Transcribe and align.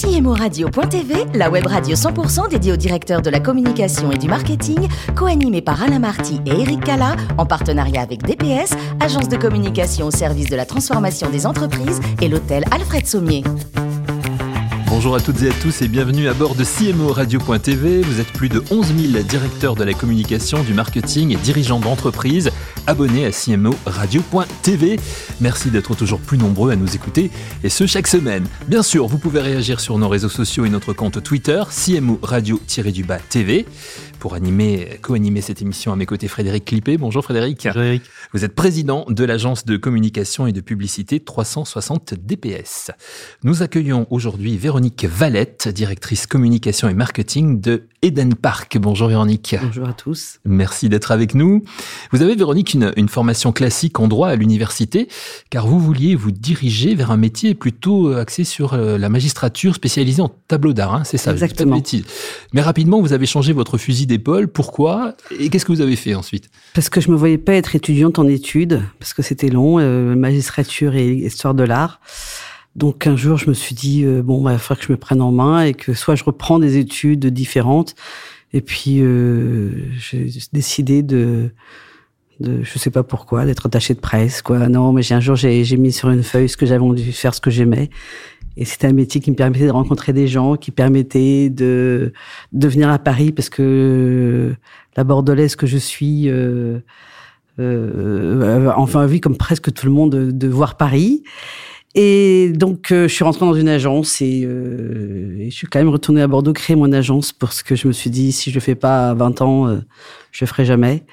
CMORadio.tv, 0.00 1.26
la 1.34 1.50
web 1.50 1.66
radio 1.66 1.94
100% 1.94 2.48
dédiée 2.48 2.72
aux 2.72 2.76
directeurs 2.76 3.20
de 3.20 3.28
la 3.28 3.38
communication 3.38 4.10
et 4.10 4.16
du 4.16 4.28
marketing, 4.28 4.88
co-animée 5.14 5.60
par 5.60 5.82
Alain 5.82 5.98
Marty 5.98 6.40
et 6.46 6.58
Eric 6.58 6.82
Cala, 6.84 7.16
en 7.36 7.44
partenariat 7.44 8.00
avec 8.00 8.22
DPS, 8.22 8.72
agence 9.00 9.28
de 9.28 9.36
communication 9.36 10.06
au 10.06 10.10
service 10.10 10.48
de 10.48 10.56
la 10.56 10.64
transformation 10.64 11.28
des 11.28 11.44
entreprises, 11.44 12.00
et 12.22 12.28
l'hôtel 12.28 12.64
Alfred 12.70 13.06
Sommier. 13.06 13.44
Bonjour 15.00 15.16
à 15.16 15.20
toutes 15.20 15.42
et 15.42 15.48
à 15.48 15.52
tous 15.62 15.80
et 15.80 15.88
bienvenue 15.88 16.28
à 16.28 16.34
bord 16.34 16.54
de 16.54 16.62
CMO 16.62 17.10
Radio.tv. 17.10 18.02
Vous 18.02 18.20
êtes 18.20 18.30
plus 18.34 18.50
de 18.50 18.62
11 18.70 18.94
000 19.12 19.22
directeurs 19.24 19.74
de 19.74 19.82
la 19.82 19.94
communication, 19.94 20.62
du 20.62 20.74
marketing 20.74 21.32
et 21.32 21.36
dirigeants 21.36 21.80
d'entreprise 21.80 22.50
abonnés 22.86 23.24
à 23.24 23.30
CMO 23.30 23.74
Radio.tv. 23.86 25.00
Merci 25.40 25.70
d'être 25.70 25.94
toujours 25.94 26.20
plus 26.20 26.36
nombreux 26.36 26.70
à 26.70 26.76
nous 26.76 26.94
écouter 26.94 27.30
et 27.64 27.70
ce 27.70 27.86
chaque 27.86 28.08
semaine. 28.08 28.44
Bien 28.68 28.82
sûr, 28.82 29.06
vous 29.06 29.16
pouvez 29.16 29.40
réagir 29.40 29.80
sur 29.80 29.96
nos 29.96 30.08
réseaux 30.10 30.28
sociaux 30.28 30.66
et 30.66 30.68
notre 30.68 30.92
compte 30.92 31.22
Twitter 31.22 31.62
CMO 31.70 32.18
Radio-TV 32.22 33.64
pour 34.18 34.34
animer, 34.34 34.98
co-animer 35.00 35.40
cette 35.40 35.62
émission 35.62 35.94
à 35.94 35.96
mes 35.96 36.04
côtés 36.04 36.28
Frédéric 36.28 36.66
Clippé. 36.66 36.98
Bonjour 36.98 37.24
Frédéric. 37.24 37.70
Frédéric. 37.70 38.02
Vous 38.34 38.44
êtes 38.44 38.54
président 38.54 39.06
de 39.08 39.24
l'agence 39.24 39.64
de 39.64 39.78
communication 39.78 40.46
et 40.46 40.52
de 40.52 40.60
publicité 40.60 41.20
360 41.20 42.12
DPS. 42.14 42.90
Nous 43.44 43.62
accueillons 43.62 44.06
aujourd'hui 44.10 44.58
Véronique 44.58 44.89
Valette, 45.04 45.68
directrice 45.68 46.26
communication 46.26 46.88
et 46.88 46.94
marketing 46.94 47.60
de 47.60 47.84
Eden 48.02 48.34
Park. 48.34 48.78
Bonjour 48.78 49.08
Véronique. 49.08 49.56
Bonjour 49.62 49.88
à 49.88 49.92
tous. 49.92 50.38
Merci 50.44 50.88
d'être 50.88 51.12
avec 51.12 51.34
nous. 51.34 51.64
Vous 52.12 52.22
avez 52.22 52.34
Véronique 52.34 52.74
une, 52.74 52.92
une 52.96 53.08
formation 53.08 53.52
classique 53.52 54.00
en 54.00 54.08
droit 54.08 54.28
à 54.28 54.36
l'université 54.36 55.08
car 55.50 55.66
vous 55.66 55.78
vouliez 55.78 56.14
vous 56.14 56.30
diriger 56.30 56.94
vers 56.94 57.10
un 57.10 57.16
métier 57.16 57.54
plutôt 57.54 58.12
axé 58.12 58.44
sur 58.44 58.74
euh, 58.74 58.98
la 58.98 59.08
magistrature 59.08 59.74
spécialisée 59.74 60.22
en 60.22 60.30
tableau 60.48 60.72
d'art. 60.72 60.94
Hein, 60.94 61.04
c'est 61.04 61.18
ça. 61.18 61.32
Exactement. 61.32 61.82
Mais 62.52 62.62
rapidement, 62.62 63.00
vous 63.00 63.12
avez 63.12 63.26
changé 63.26 63.52
votre 63.52 63.78
fusil 63.78 64.06
d'épaule. 64.06 64.48
Pourquoi 64.48 65.14
Et 65.38 65.48
qu'est-ce 65.48 65.64
que 65.64 65.72
vous 65.72 65.80
avez 65.80 65.96
fait 65.96 66.14
ensuite? 66.14 66.50
Parce 66.74 66.88
que 66.88 67.00
je 67.00 67.10
me 67.10 67.16
voyais 67.16 67.38
pas 67.38 67.54
être 67.54 67.74
étudiante 67.74 68.18
en 68.18 68.26
études, 68.26 68.82
parce 68.98 69.14
que 69.14 69.22
c'était 69.22 69.48
long, 69.48 69.78
euh, 69.78 70.14
magistrature 70.14 70.94
et 70.94 71.08
histoire 71.12 71.54
de 71.54 71.64
l'art. 71.64 72.00
Donc 72.76 73.06
un 73.06 73.16
jour, 73.16 73.36
je 73.36 73.48
me 73.48 73.54
suis 73.54 73.74
dit 73.74 74.04
euh, 74.04 74.22
bon, 74.22 74.42
bah, 74.42 74.52
il 74.52 74.58
va 74.58 74.76
que 74.76 74.82
je 74.84 74.92
me 74.92 74.96
prenne 74.96 75.20
en 75.22 75.32
main 75.32 75.62
et 75.62 75.74
que 75.74 75.92
soit 75.92 76.14
je 76.14 76.24
reprends 76.24 76.58
des 76.58 76.76
études 76.76 77.26
différentes, 77.26 77.94
et 78.52 78.60
puis 78.60 79.00
euh, 79.00 79.70
j'ai 79.98 80.28
décidé 80.52 81.02
de 81.02 81.50
de, 82.40 82.62
je 82.62 82.78
sais 82.78 82.90
pas 82.90 83.02
pourquoi, 83.02 83.44
d'être 83.44 83.66
attaché 83.66 83.94
de 83.94 84.00
presse, 84.00 84.42
quoi. 84.42 84.68
Non, 84.68 84.92
mais 84.92 85.02
j'ai 85.02 85.14
un 85.14 85.20
jour, 85.20 85.36
j'ai 85.36 85.76
mis 85.76 85.92
sur 85.92 86.10
une 86.10 86.22
feuille 86.22 86.48
ce 86.48 86.56
que 86.56 86.66
j'avais 86.66 86.82
envie 86.82 87.04
de 87.04 87.12
faire, 87.12 87.34
ce 87.34 87.40
que 87.40 87.50
j'aimais. 87.50 87.90
Et 88.56 88.64
c'était 88.64 88.88
un 88.88 88.92
métier 88.92 89.20
qui 89.20 89.30
me 89.30 89.36
permettait 89.36 89.66
de 89.66 89.70
rencontrer 89.72 90.12
des 90.12 90.26
gens, 90.26 90.56
qui 90.56 90.70
permettait 90.70 91.50
de, 91.50 92.12
de 92.52 92.68
venir 92.68 92.90
à 92.90 92.98
Paris 92.98 93.32
parce 93.32 93.48
que 93.48 94.54
la 94.96 95.04
bordelaise 95.04 95.54
que 95.54 95.66
je 95.66 95.76
suis, 95.76 96.28
euh, 96.28 96.78
euh, 97.58 98.72
enfin, 98.76 99.04
envie, 99.04 99.20
comme 99.20 99.36
presque 99.36 99.72
tout 99.72 99.86
le 99.86 99.92
monde, 99.92 100.10
de, 100.10 100.30
de 100.30 100.48
voir 100.48 100.76
Paris. 100.76 101.22
Et 101.94 102.52
donc, 102.54 102.92
euh, 102.92 103.08
je 103.08 103.14
suis 103.14 103.24
rentrée 103.24 103.44
dans 103.44 103.54
une 103.54 103.68
agence 103.68 104.20
et, 104.20 104.42
euh, 104.44 105.36
et, 105.38 105.50
je 105.50 105.56
suis 105.56 105.66
quand 105.66 105.80
même 105.80 105.88
retournée 105.88 106.22
à 106.22 106.28
Bordeaux 106.28 106.52
créer 106.52 106.76
mon 106.76 106.92
agence 106.92 107.32
parce 107.32 107.62
que 107.62 107.74
je 107.74 107.88
me 107.88 107.92
suis 107.92 108.10
dit, 108.10 108.30
si 108.30 108.50
je 108.50 108.54
le 108.54 108.60
fais 108.60 108.76
pas 108.76 109.10
à 109.10 109.14
20 109.14 109.40
ans, 109.40 109.66
euh, 109.66 109.80
je 110.30 110.44
le 110.44 110.46
ferai 110.46 110.64
jamais. 110.64 111.04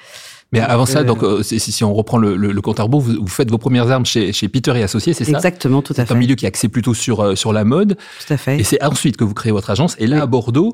Mais 0.54 0.60
avant 0.62 0.86
ça, 0.86 1.04
donc, 1.04 1.24
euh, 1.24 1.44
si, 1.44 1.60
si, 1.60 1.84
on 1.84 1.94
reprend 1.94 2.18
le, 2.18 2.38
le, 2.38 2.52
le 2.54 2.62
compte 2.62 2.80
à 2.80 2.84
rebours, 2.84 3.02
vous, 3.02 3.16
vous, 3.20 3.28
faites 3.28 3.50
vos 3.50 3.58
premières 3.58 3.92
armes 3.92 4.06
chez, 4.06 4.32
chez 4.32 4.48
Peter 4.48 4.72
et 4.78 4.84
Associés, 4.84 5.14
c'est 5.14 5.26
ça? 5.26 5.32
Exactement, 5.32 5.82
tout 5.82 5.94
à 5.94 6.04
fait. 6.04 6.08
C'est 6.08 6.14
un 6.14 6.18
milieu 6.18 6.36
qui 6.36 6.46
est 6.46 6.48
axé 6.48 6.70
plutôt 6.70 6.94
sur, 6.94 7.38
sur 7.38 7.52
la 7.52 7.66
mode. 7.66 7.98
Tout 8.26 8.34
à 8.34 8.38
fait. 8.38 8.60
Et 8.60 8.64
c'est 8.64 8.82
ensuite 8.82 9.18
que 9.18 9.26
vous 9.26 9.34
créez 9.34 9.52
votre 9.52 9.70
agence. 9.72 9.98
Et 10.00 10.08
là, 10.08 10.18
oui. 10.18 10.22
à 10.22 10.26
Bordeaux, 10.26 10.74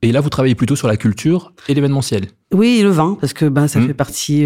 et 0.00 0.10
là, 0.10 0.20
vous 0.20 0.30
travaillez 0.30 0.56
plutôt 0.56 0.74
sur 0.74 0.88
la 0.88 0.96
culture 0.96 1.52
et 1.68 1.74
l'événementiel. 1.74 2.24
Oui, 2.52 2.78
et 2.80 2.82
le 2.82 2.90
vin, 2.90 3.16
parce 3.20 3.32
que 3.32 3.44
ben, 3.44 3.68
ça 3.68 3.78
mmh. 3.78 3.86
fait 3.86 3.94
partie 3.94 4.44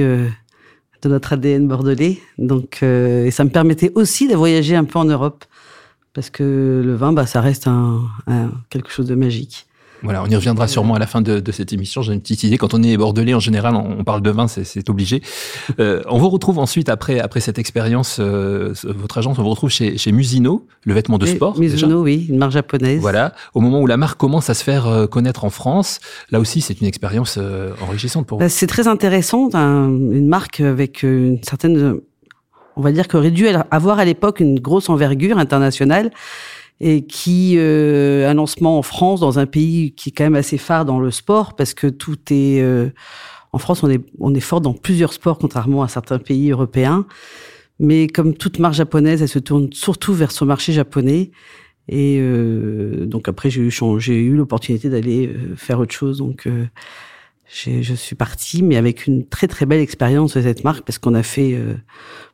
de 1.06 1.12
notre 1.12 1.32
ADN 1.32 1.66
bordelais. 1.66 2.18
Donc, 2.38 2.80
euh, 2.82 3.26
et 3.26 3.30
ça 3.30 3.44
me 3.44 3.50
permettait 3.50 3.92
aussi 3.94 4.28
de 4.28 4.34
voyager 4.34 4.76
un 4.76 4.84
peu 4.84 4.98
en 4.98 5.04
Europe. 5.04 5.44
Parce 6.12 6.30
que 6.30 6.82
le 6.84 6.94
vin, 6.94 7.12
bah, 7.12 7.26
ça 7.26 7.40
reste 7.40 7.68
quelque 8.70 8.90
chose 8.90 9.06
de 9.06 9.14
magique. 9.14 9.66
Voilà, 10.06 10.22
on 10.22 10.26
y 10.26 10.36
reviendra 10.36 10.68
sûrement 10.68 10.94
à 10.94 11.00
la 11.00 11.08
fin 11.08 11.20
de, 11.20 11.40
de 11.40 11.52
cette 11.52 11.72
émission. 11.72 12.00
J'ai 12.00 12.12
une 12.12 12.20
petite 12.20 12.44
idée. 12.44 12.58
Quand 12.58 12.74
on 12.74 12.82
est 12.84 12.96
bordelais, 12.96 13.34
en 13.34 13.40
général, 13.40 13.74
on, 13.74 14.04
parle 14.04 14.22
de 14.22 14.30
vin, 14.30 14.46
c'est 14.48 14.88
obligé. 14.88 15.22
Euh, 15.80 16.02
on 16.08 16.18
vous 16.18 16.30
retrouve 16.30 16.58
ensuite, 16.58 16.88
après, 16.88 17.18
après 17.18 17.40
cette 17.40 17.58
expérience, 17.58 18.18
euh, 18.20 18.72
votre 18.84 19.18
agence, 19.18 19.38
on 19.38 19.42
vous 19.42 19.50
retrouve 19.50 19.68
chez, 19.68 19.98
chez 19.98 20.12
Musino, 20.12 20.66
le 20.84 20.94
vêtement 20.94 21.18
de 21.18 21.26
sport. 21.26 21.58
Musino, 21.58 22.02
oui, 22.02 22.26
une 22.28 22.38
marque 22.38 22.52
japonaise. 22.52 23.00
Voilà, 23.00 23.34
au 23.52 23.60
moment 23.60 23.80
où 23.80 23.86
la 23.86 23.96
marque 23.96 24.18
commence 24.18 24.48
à 24.48 24.54
se 24.54 24.62
faire 24.62 24.86
euh, 24.86 25.06
connaître 25.06 25.44
en 25.44 25.50
France, 25.50 25.98
là 26.30 26.40
aussi, 26.40 26.60
c'est 26.60 26.80
une 26.80 26.86
expérience 26.86 27.36
euh, 27.38 27.72
enrichissante 27.82 28.26
pour 28.26 28.38
vous. 28.38 28.44
Bah, 28.44 28.48
c'est 28.48 28.68
très 28.68 28.86
intéressant, 28.86 29.50
un, 29.54 29.88
une 29.88 30.28
marque 30.28 30.60
avec 30.60 31.02
une 31.02 31.42
certaine, 31.42 32.00
on 32.76 32.80
va 32.80 32.92
dire, 32.92 33.08
qui 33.08 33.16
aurait 33.16 33.32
dû 33.32 33.48
avoir 33.48 33.98
à 33.98 34.04
l'époque 34.04 34.40
une 34.40 34.60
grosse 34.60 34.88
envergure 34.88 35.36
internationale 35.36 36.10
et 36.80 37.06
qui 37.06 37.54
euh, 37.56 38.28
un 38.28 38.34
lancement 38.34 38.78
en 38.78 38.82
France 38.82 39.20
dans 39.20 39.38
un 39.38 39.46
pays 39.46 39.92
qui 39.92 40.10
est 40.10 40.12
quand 40.12 40.24
même 40.24 40.34
assez 40.34 40.58
phare 40.58 40.84
dans 40.84 41.00
le 41.00 41.10
sport 41.10 41.56
parce 41.56 41.72
que 41.72 41.86
tout 41.86 42.18
est 42.30 42.60
euh, 42.60 42.90
en 43.52 43.58
France 43.58 43.82
on 43.82 43.90
est 43.90 44.04
on 44.18 44.34
est 44.34 44.40
fort 44.40 44.60
dans 44.60 44.74
plusieurs 44.74 45.12
sports 45.12 45.38
contrairement 45.38 45.82
à 45.82 45.88
certains 45.88 46.18
pays 46.18 46.50
européens. 46.50 47.06
Mais 47.78 48.06
comme 48.06 48.34
toute 48.34 48.58
marque 48.58 48.74
japonaise 48.74 49.22
elle 49.22 49.28
se 49.28 49.38
tourne 49.38 49.72
surtout 49.72 50.14
vers 50.14 50.32
son 50.32 50.46
marché 50.46 50.72
japonais. 50.72 51.30
Et 51.88 52.18
euh, 52.20 53.06
donc 53.06 53.28
après 53.28 53.48
j'ai 53.48 53.62
eu 53.62 53.70
j'ai 53.98 54.20
eu 54.20 54.36
l'opportunité 54.36 54.90
d'aller 54.90 55.28
euh, 55.28 55.54
faire 55.56 55.78
autre 55.80 55.94
chose. 55.94 56.18
Donc 56.18 56.46
euh, 56.46 56.66
je 57.48 57.94
suis 57.94 58.16
partie 58.16 58.62
mais 58.62 58.76
avec 58.76 59.06
une 59.06 59.26
très 59.26 59.48
très 59.48 59.66
belle 59.66 59.80
expérience 59.80 60.36
de 60.36 60.42
cette 60.42 60.64
marque 60.64 60.84
parce 60.84 60.98
qu'on 60.98 61.14
a 61.14 61.22
fait 61.22 61.54
euh, 61.54 61.74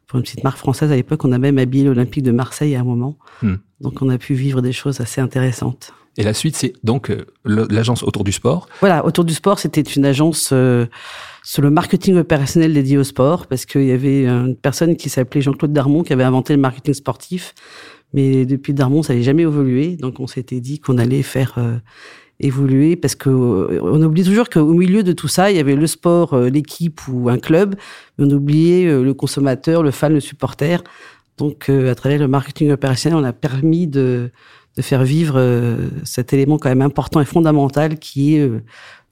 pour 0.06 0.18
une 0.18 0.22
petite 0.22 0.44
marque 0.44 0.58
française 0.58 0.90
à 0.90 0.96
l'époque 0.96 1.24
on 1.24 1.32
a 1.32 1.38
même 1.38 1.58
habillé 1.58 1.84
l'Olympique 1.84 2.22
de 2.22 2.32
Marseille 2.32 2.74
à 2.74 2.80
un 2.80 2.84
moment 2.84 3.18
hmm. 3.42 3.56
Donc 3.82 4.00
on 4.00 4.08
a 4.08 4.16
pu 4.16 4.34
vivre 4.34 4.62
des 4.62 4.72
choses 4.72 5.00
assez 5.00 5.20
intéressantes. 5.20 5.92
Et 6.16 6.22
la 6.22 6.34
suite, 6.34 6.56
c'est 6.56 6.74
donc 6.84 7.10
euh, 7.10 7.26
l'agence 7.44 8.02
autour 8.02 8.22
du 8.22 8.32
sport. 8.32 8.68
Voilà, 8.80 9.04
autour 9.04 9.24
du 9.24 9.34
sport, 9.34 9.58
c'était 9.58 9.80
une 9.80 10.04
agence 10.04 10.50
euh, 10.52 10.86
sur 11.42 11.62
le 11.62 11.70
marketing 11.70 12.16
opérationnel 12.16 12.74
dédié 12.74 12.98
au 12.98 13.04
sport, 13.04 13.46
parce 13.46 13.64
qu'il 13.64 13.84
y 13.84 13.92
avait 13.92 14.26
une 14.26 14.54
personne 14.54 14.96
qui 14.96 15.08
s'appelait 15.08 15.40
Jean-Claude 15.40 15.72
Darmon 15.72 16.02
qui 16.02 16.12
avait 16.12 16.22
inventé 16.22 16.54
le 16.54 16.60
marketing 16.60 16.94
sportif, 16.94 17.54
mais 18.12 18.44
depuis 18.44 18.74
Darmon, 18.74 19.02
ça 19.02 19.14
n'avait 19.14 19.24
jamais 19.24 19.42
évolué. 19.42 19.96
Donc 19.96 20.20
on 20.20 20.26
s'était 20.26 20.60
dit 20.60 20.80
qu'on 20.80 20.98
allait 20.98 21.22
faire 21.22 21.54
euh, 21.56 21.78
évoluer, 22.42 22.96
parce 22.96 23.14
que 23.14 23.30
euh, 23.30 23.80
on 23.82 24.02
oublie 24.02 24.24
toujours 24.24 24.50
qu'au 24.50 24.74
milieu 24.74 25.02
de 25.02 25.12
tout 25.12 25.28
ça, 25.28 25.50
il 25.50 25.56
y 25.56 25.60
avait 25.60 25.76
le 25.76 25.86
sport, 25.86 26.34
euh, 26.34 26.48
l'équipe 26.48 27.00
ou 27.08 27.28
un 27.28 27.38
club, 27.38 27.74
mais 28.18 28.26
on 28.26 28.30
oubliait 28.30 29.02
le 29.02 29.14
consommateur, 29.14 29.82
le 29.82 29.90
fan, 29.90 30.12
le 30.12 30.20
supporter. 30.20 30.82
Donc, 31.38 31.68
euh, 31.68 31.90
à 31.90 31.94
travers 31.94 32.18
le 32.18 32.28
marketing 32.28 32.70
opérationnel, 32.70 33.18
on 33.18 33.24
a 33.24 33.32
permis 33.32 33.86
de, 33.86 34.30
de 34.76 34.82
faire 34.82 35.02
vivre 35.02 35.34
euh, 35.36 35.88
cet 36.04 36.32
élément 36.32 36.58
quand 36.58 36.68
même 36.68 36.82
important 36.82 37.20
et 37.20 37.24
fondamental 37.24 37.98
qui 37.98 38.36
est 38.36 38.40
euh, 38.40 38.62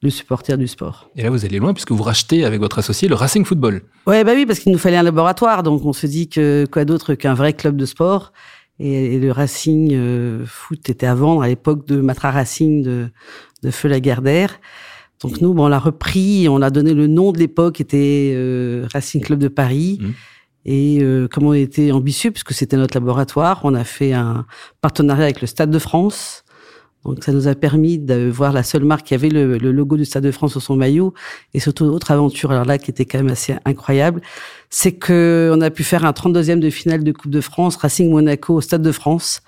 le 0.03 0.11
supporter 0.11 0.57
du 0.57 0.67
sport. 0.67 1.11
Et 1.17 1.23
là, 1.23 1.31
vous 1.31 1.45
allez 1.45 1.59
loin 1.59 1.73
puisque 1.75 1.93
vous 1.93 2.03
rachetez 2.03 2.45
avec 2.45 2.61
votre 2.61 2.79
associé 2.79 3.09
le 3.09 3.15
Racing 3.15 3.45
Football. 3.45 3.83
Ouais, 4.07 4.25
bah 4.25 4.33
oui, 4.35 4.47
parce 4.47 4.59
qu'il 4.61 4.73
nous 4.73 4.79
fallait 4.79 4.97
un 4.97 5.03
laboratoire. 5.03 5.63
Donc, 5.63 5.85
on 5.85 5.93
se 5.93 6.07
dit 6.07 6.29
que 6.29 6.67
quoi 6.71 6.85
d'autre 6.85 7.15
qu'un 7.15 7.35
vrai 7.35 7.53
club 7.53 7.77
de 7.77 7.87
sport? 7.87 8.33
Et, 8.81 9.15
et 9.15 9.21
le 9.21 9.31
Racing 9.31 9.91
euh, 9.93 10.45
Foot 10.47 10.89
était 10.89 11.07
à 11.07 11.15
vendre 11.15 11.43
à 11.43 11.49
l'époque 11.49 11.87
de 11.87 12.01
Matra 12.01 12.31
Racing 12.31 12.83
de, 12.83 13.09
de 13.63 13.71
Feu 13.71 13.89
Lagardère. 13.89 14.59
Donc 15.23 15.41
nous, 15.43 15.53
bon, 15.53 15.67
on 15.67 15.69
l'a 15.69 15.79
repris, 15.79 16.49
on 16.49 16.63
a 16.63 16.71
donné 16.71 16.95
le 16.95 17.07
nom 17.07 17.31
de 17.31 17.39
l'époque, 17.39 17.81
était 17.81 18.33
euh, 18.35 18.87
Racing 18.93 19.23
Club 19.23 19.39
de 19.39 19.49
Paris. 19.49 19.99
Mmh. 20.01 20.09
Et 20.65 20.99
euh, 21.03 21.29
comme 21.29 21.45
on 21.45 21.53
était 21.53 21.93
ambitieux, 21.93 22.31
puisque 22.31 22.53
c'était 22.53 22.77
notre 22.77 22.97
laboratoire, 22.97 23.61
on 23.65 23.75
a 23.75 23.85
fait 23.85 24.13
un 24.13 24.47
partenariat 24.81 25.25
avec 25.25 25.41
le 25.41 25.47
Stade 25.47 25.71
de 25.71 25.79
France. 25.79 26.45
Donc 27.05 27.25
ça 27.25 27.33
nous 27.33 27.49
a 27.49 27.55
permis 27.55 27.99
de 27.99 28.29
voir 28.29 28.53
la 28.53 28.63
seule 28.63 28.85
marque 28.85 29.07
qui 29.07 29.15
avait 29.15 29.31
le, 29.31 29.57
logo 29.57 29.97
du 29.97 30.05
Stade 30.05 30.25
de 30.25 30.31
France 30.31 30.53
sur 30.53 30.63
son 30.63 30.77
maillot. 30.77 31.15
Et 31.55 31.61
surtout, 31.61 31.85
autre 31.85 32.11
aventure, 32.11 32.51
alors 32.51 32.67
là, 32.67 32.79
qui 32.79 32.91
était 32.91 33.07
quand 33.07 33.19
même 33.19 33.33
assez 33.33 33.55
incroyable, 33.65 34.21
c'est 34.69 34.93
que 34.93 35.51
on 35.55 35.61
a 35.61 35.71
pu 35.71 35.83
faire 35.83 36.05
un 36.05 36.13
32e 36.13 36.59
de 36.59 36.69
finale 36.71 37.03
de 37.03 37.13
Coupe 37.13 37.31
de 37.31 37.41
France, 37.41 37.77
Racing 37.77 38.11
Monaco 38.11 38.55
au 38.55 38.61
Stade 38.61 38.83
de 38.83 38.93
France. 38.93 39.43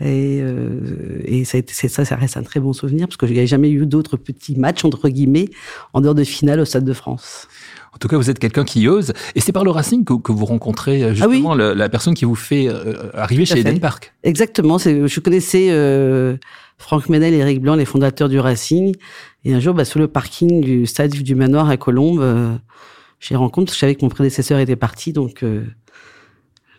Et, 0.00 0.40
euh, 0.42 1.20
et 1.24 1.44
ça, 1.44 1.58
ça, 1.68 2.04
ça 2.04 2.16
reste 2.16 2.36
un 2.36 2.42
très 2.42 2.58
bon 2.58 2.72
souvenir, 2.72 3.06
parce 3.06 3.16
que 3.16 3.28
je 3.28 3.32
n'avais 3.34 3.46
jamais 3.46 3.70
eu 3.70 3.86
d'autres 3.86 4.16
petits 4.16 4.56
matchs, 4.56 4.84
entre 4.84 5.08
guillemets, 5.08 5.48
en 5.92 6.00
dehors 6.00 6.16
de 6.16 6.24
finale 6.24 6.58
au 6.58 6.64
Stade 6.64 6.84
de 6.84 6.92
France. 6.92 7.46
En 7.94 7.98
tout 7.98 8.08
cas, 8.08 8.16
vous 8.16 8.30
êtes 8.30 8.38
quelqu'un 8.38 8.64
qui 8.64 8.88
ose. 8.88 9.12
Et 9.34 9.40
c'est 9.40 9.52
par 9.52 9.64
le 9.64 9.70
Racing 9.70 10.04
que, 10.04 10.14
que 10.14 10.32
vous 10.32 10.46
rencontrez 10.46 11.14
justement 11.14 11.50
ah 11.52 11.54
oui. 11.54 11.58
le, 11.58 11.74
la 11.74 11.88
personne 11.88 12.14
qui 12.14 12.24
vous 12.24 12.34
fait 12.34 12.66
euh, 12.68 13.10
arriver 13.14 13.44
chez 13.44 13.60
Eden 13.60 13.80
Park. 13.80 14.14
Exactement. 14.22 14.78
Je 14.78 15.20
connaissais 15.20 15.68
euh, 15.70 16.36
Franck 16.78 17.08
Ménel 17.08 17.34
et 17.34 17.38
Eric 17.38 17.60
Blanc, 17.60 17.74
les 17.74 17.84
fondateurs 17.84 18.28
du 18.28 18.40
Racing. 18.40 18.94
Et 19.44 19.54
un 19.54 19.60
jour, 19.60 19.74
bah, 19.74 19.84
sur 19.84 20.00
le 20.00 20.08
parking 20.08 20.60
du 20.60 20.86
stade 20.86 21.10
du 21.10 21.34
Manoir 21.34 21.68
à 21.68 21.76
Colombes, 21.76 22.20
euh, 22.20 22.54
j'ai 23.20 23.36
rencontré, 23.36 23.74
je 23.74 23.78
savais 23.78 23.94
que 23.94 24.04
mon 24.04 24.08
prédécesseur 24.08 24.58
était 24.58 24.76
parti, 24.76 25.12
donc 25.12 25.42
euh, 25.42 25.62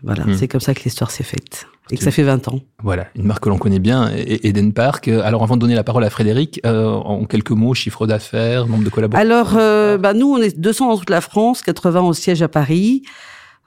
Voilà, 0.04 0.26
Hmm. 0.26 0.34
c'est 0.36 0.48
comme 0.50 0.62
ça 0.62 0.74
que 0.74 0.84
l'histoire 0.84 1.12
s'est 1.12 1.24
faite. 1.24 1.66
Et 1.92 1.98
que 1.98 2.04
ça 2.04 2.12
fait 2.12 2.24
20 2.24 2.48
ans. 2.48 2.60
Voilà, 2.82 3.08
une 3.16 3.24
marque 3.26 3.44
que 3.44 3.50
l'on 3.50 3.58
connaît 3.58 3.80
bien, 3.80 4.10
E- 4.10 4.40
Eden 4.48 4.72
Park. 4.74 5.08
Alors, 5.10 5.44
avant 5.44 5.56
de 5.56 5.62
donner 5.62 5.76
la 5.76 5.84
parole 5.84 6.04
à 6.04 6.10
Frédéric, 6.10 6.62
euh, 6.66 6.88
en 6.90 7.26
quelques 7.26 7.52
mots, 7.52 7.74
chiffre 7.74 8.08
d'affaires, 8.08 8.68
nombre 8.68 8.84
de 8.84 8.90
collaborateurs. 8.90 9.30
Alors, 9.32 9.54
euh, 9.58 9.98
bah, 9.98 10.14
nous, 10.14 10.28
on 10.34 10.38
est 10.38 10.58
200 10.58 10.88
dans 10.90 10.98
toute 10.98 11.10
la 11.10 11.22
France, 11.22 11.62
80 11.62 12.02
au 12.02 12.14
siège 12.14 12.42
à 12.42 12.48
Paris. 12.48 13.04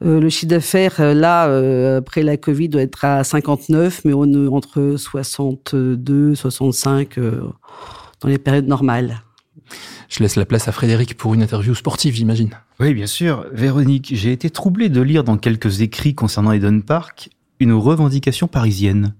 Euh, 0.05 0.21
le 0.21 0.29
chiffre 0.31 0.49
d'affaires, 0.51 0.95
euh, 1.01 1.15
là, 1.15 1.47
euh, 1.49 1.99
après 1.99 2.23
la 2.23 2.37
Covid, 2.37 2.69
doit 2.71 2.83
être 2.83 3.05
à 3.05 3.23
59, 3.25 4.03
mais 4.05 4.13
on 4.15 4.25
est 4.25 4.49
entre 4.49 4.95
62, 4.99 6.35
65 6.35 7.19
euh, 7.19 7.43
dans 8.21 8.29
les 8.29 8.39
périodes 8.39 8.67
normales. 8.67 9.23
Je 10.09 10.21
laisse 10.23 10.37
la 10.37 10.45
place 10.47 10.69
à 10.69 10.73
Frédéric 10.73 11.17
pour 11.17 11.35
une 11.35 11.43
interview 11.43 11.75
sportive, 11.75 12.15
j'imagine. 12.15 12.51
Oui, 12.79 12.93
bien 12.93 13.07
sûr. 13.07 13.47
Véronique, 13.53 14.11
j'ai 14.15 14.33
été 14.33 14.51
troublé 14.51 14.91
de 14.91 15.01
lire 15.01 15.25
dans 15.25 15.39
quelques 15.39 15.81
écrits 15.81 16.15
concernant 16.15 16.53
Eden 16.53 16.83
Park 16.83 17.31
une 17.59 17.73
revendication 17.73 18.49
parisienne. 18.49 19.15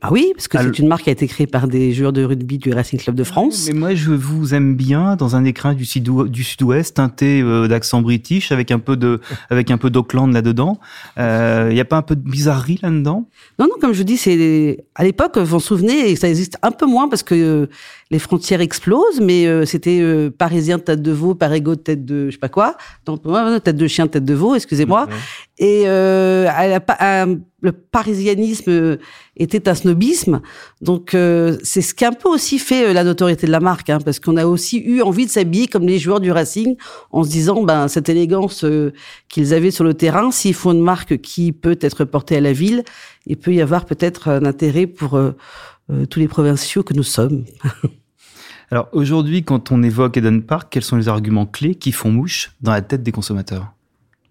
Bah 0.00 0.08
oui, 0.10 0.32
parce 0.34 0.48
que 0.48 0.58
c'est 0.58 0.78
une 0.78 0.88
marque 0.88 1.04
qui 1.04 1.08
a 1.10 1.12
été 1.12 1.26
créée 1.26 1.46
par 1.46 1.68
des 1.68 1.92
joueurs 1.92 2.12
de 2.12 2.24
rugby 2.24 2.58
du 2.58 2.72
Racing 2.72 2.98
Club 2.98 3.14
de 3.16 3.24
France. 3.24 3.68
Mais 3.68 3.78
moi, 3.78 3.94
je 3.94 4.10
vous 4.10 4.54
aime 4.54 4.74
bien 4.76 5.16
dans 5.16 5.36
un 5.36 5.44
écrin 5.44 5.74
du, 5.74 5.84
sud- 5.84 6.28
du 6.28 6.44
sud-ouest 6.44 6.96
teinté 6.96 7.40
euh, 7.40 7.68
d'accent 7.68 8.02
british 8.02 8.52
avec 8.52 8.70
un 8.70 8.78
peu 8.78 8.96
de, 8.96 9.20
avec 9.50 9.70
un 9.70 9.78
peu 9.78 9.90
d'Auckland 9.90 10.32
là-dedans. 10.32 10.78
Il 11.16 11.74
n'y 11.74 11.80
a 11.80 11.84
pas 11.84 11.96
un 11.96 12.02
peu 12.02 12.16
de 12.16 12.28
bizarrerie 12.28 12.78
là-dedans? 12.82 13.28
Non, 13.58 13.66
non, 13.66 13.74
comme 13.80 13.92
je 13.92 13.98
vous 13.98 14.04
dis, 14.04 14.16
c'est 14.16 14.84
à 14.94 15.04
l'époque, 15.04 15.38
vous 15.38 15.44
vous 15.44 15.56
en 15.56 15.60
souvenez, 15.60 16.10
et 16.10 16.16
ça 16.16 16.28
existe 16.28 16.58
un 16.62 16.70
peu 16.70 16.86
moins 16.86 17.08
parce 17.08 17.22
que 17.22 17.34
euh, 17.34 17.66
les 18.10 18.18
frontières 18.18 18.60
explosent, 18.60 19.20
mais 19.20 19.46
euh, 19.46 19.64
c'était 19.64 20.00
euh, 20.00 20.30
parisien 20.30 20.78
tête 20.78 21.02
de 21.02 21.12
veau, 21.12 21.34
parigo 21.34 21.76
tête 21.76 22.04
de 22.04 22.26
je 22.26 22.32
sais 22.32 22.38
pas 22.38 22.48
quoi, 22.48 22.76
donc 23.06 23.22
tête 23.62 23.76
de 23.76 23.86
chien 23.86 24.06
tête 24.06 24.24
de 24.24 24.34
veau, 24.34 24.54
excusez-moi. 24.54 25.08
Et 25.62 25.84
euh, 25.86 26.50
le 27.60 27.70
parisianisme 27.70 28.68
euh, 28.68 28.96
était 29.36 29.68
un 29.68 29.76
snobisme, 29.76 30.40
donc 30.80 31.14
euh, 31.14 31.56
c'est 31.62 31.82
ce 31.82 31.94
qui 31.94 32.04
a 32.04 32.08
un 32.08 32.12
peu 32.12 32.28
aussi 32.28 32.58
fait 32.58 32.92
la 32.92 33.04
notoriété 33.04 33.46
de 33.46 33.52
la 33.52 33.60
marque, 33.60 33.88
hein, 33.88 33.98
parce 34.04 34.18
qu'on 34.18 34.36
a 34.36 34.44
aussi 34.44 34.78
eu 34.78 35.02
envie 35.02 35.24
de 35.24 35.30
s'habiller 35.30 35.68
comme 35.68 35.86
les 35.86 36.00
joueurs 36.00 36.18
du 36.18 36.32
Racing, 36.32 36.74
en 37.12 37.22
se 37.22 37.30
disant 37.30 37.62
ben 37.62 37.86
cette 37.86 38.08
élégance 38.08 38.64
qu'ils 39.28 39.54
avaient 39.54 39.70
sur 39.70 39.84
le 39.84 39.94
terrain, 39.94 40.32
s'ils 40.32 40.54
font 40.54 40.72
une 40.72 40.82
marque 40.82 41.18
qui 41.18 41.52
peut 41.52 41.78
être 41.80 42.02
portée 42.02 42.38
à 42.38 42.40
la 42.40 42.52
ville, 42.52 42.82
il 43.26 43.36
peut 43.36 43.54
y 43.54 43.60
avoir 43.60 43.84
peut-être 43.84 44.30
un 44.30 44.44
intérêt 44.44 44.88
pour 44.88 45.16
tous 46.10 46.18
les 46.18 46.26
provinciaux 46.26 46.82
que 46.82 46.94
nous 46.94 47.04
sommes. 47.04 47.44
Alors 48.72 48.88
aujourd'hui, 48.90 49.44
quand 49.44 49.70
on 49.70 49.84
évoque 49.84 50.16
Eden 50.16 50.42
Park, 50.42 50.72
quels 50.72 50.82
sont 50.82 50.96
les 50.96 51.08
arguments 51.08 51.46
clés 51.46 51.76
qui 51.76 51.92
font 51.92 52.10
mouche 52.10 52.50
dans 52.62 52.72
la 52.72 52.82
tête 52.82 53.04
des 53.04 53.12
consommateurs? 53.12 53.72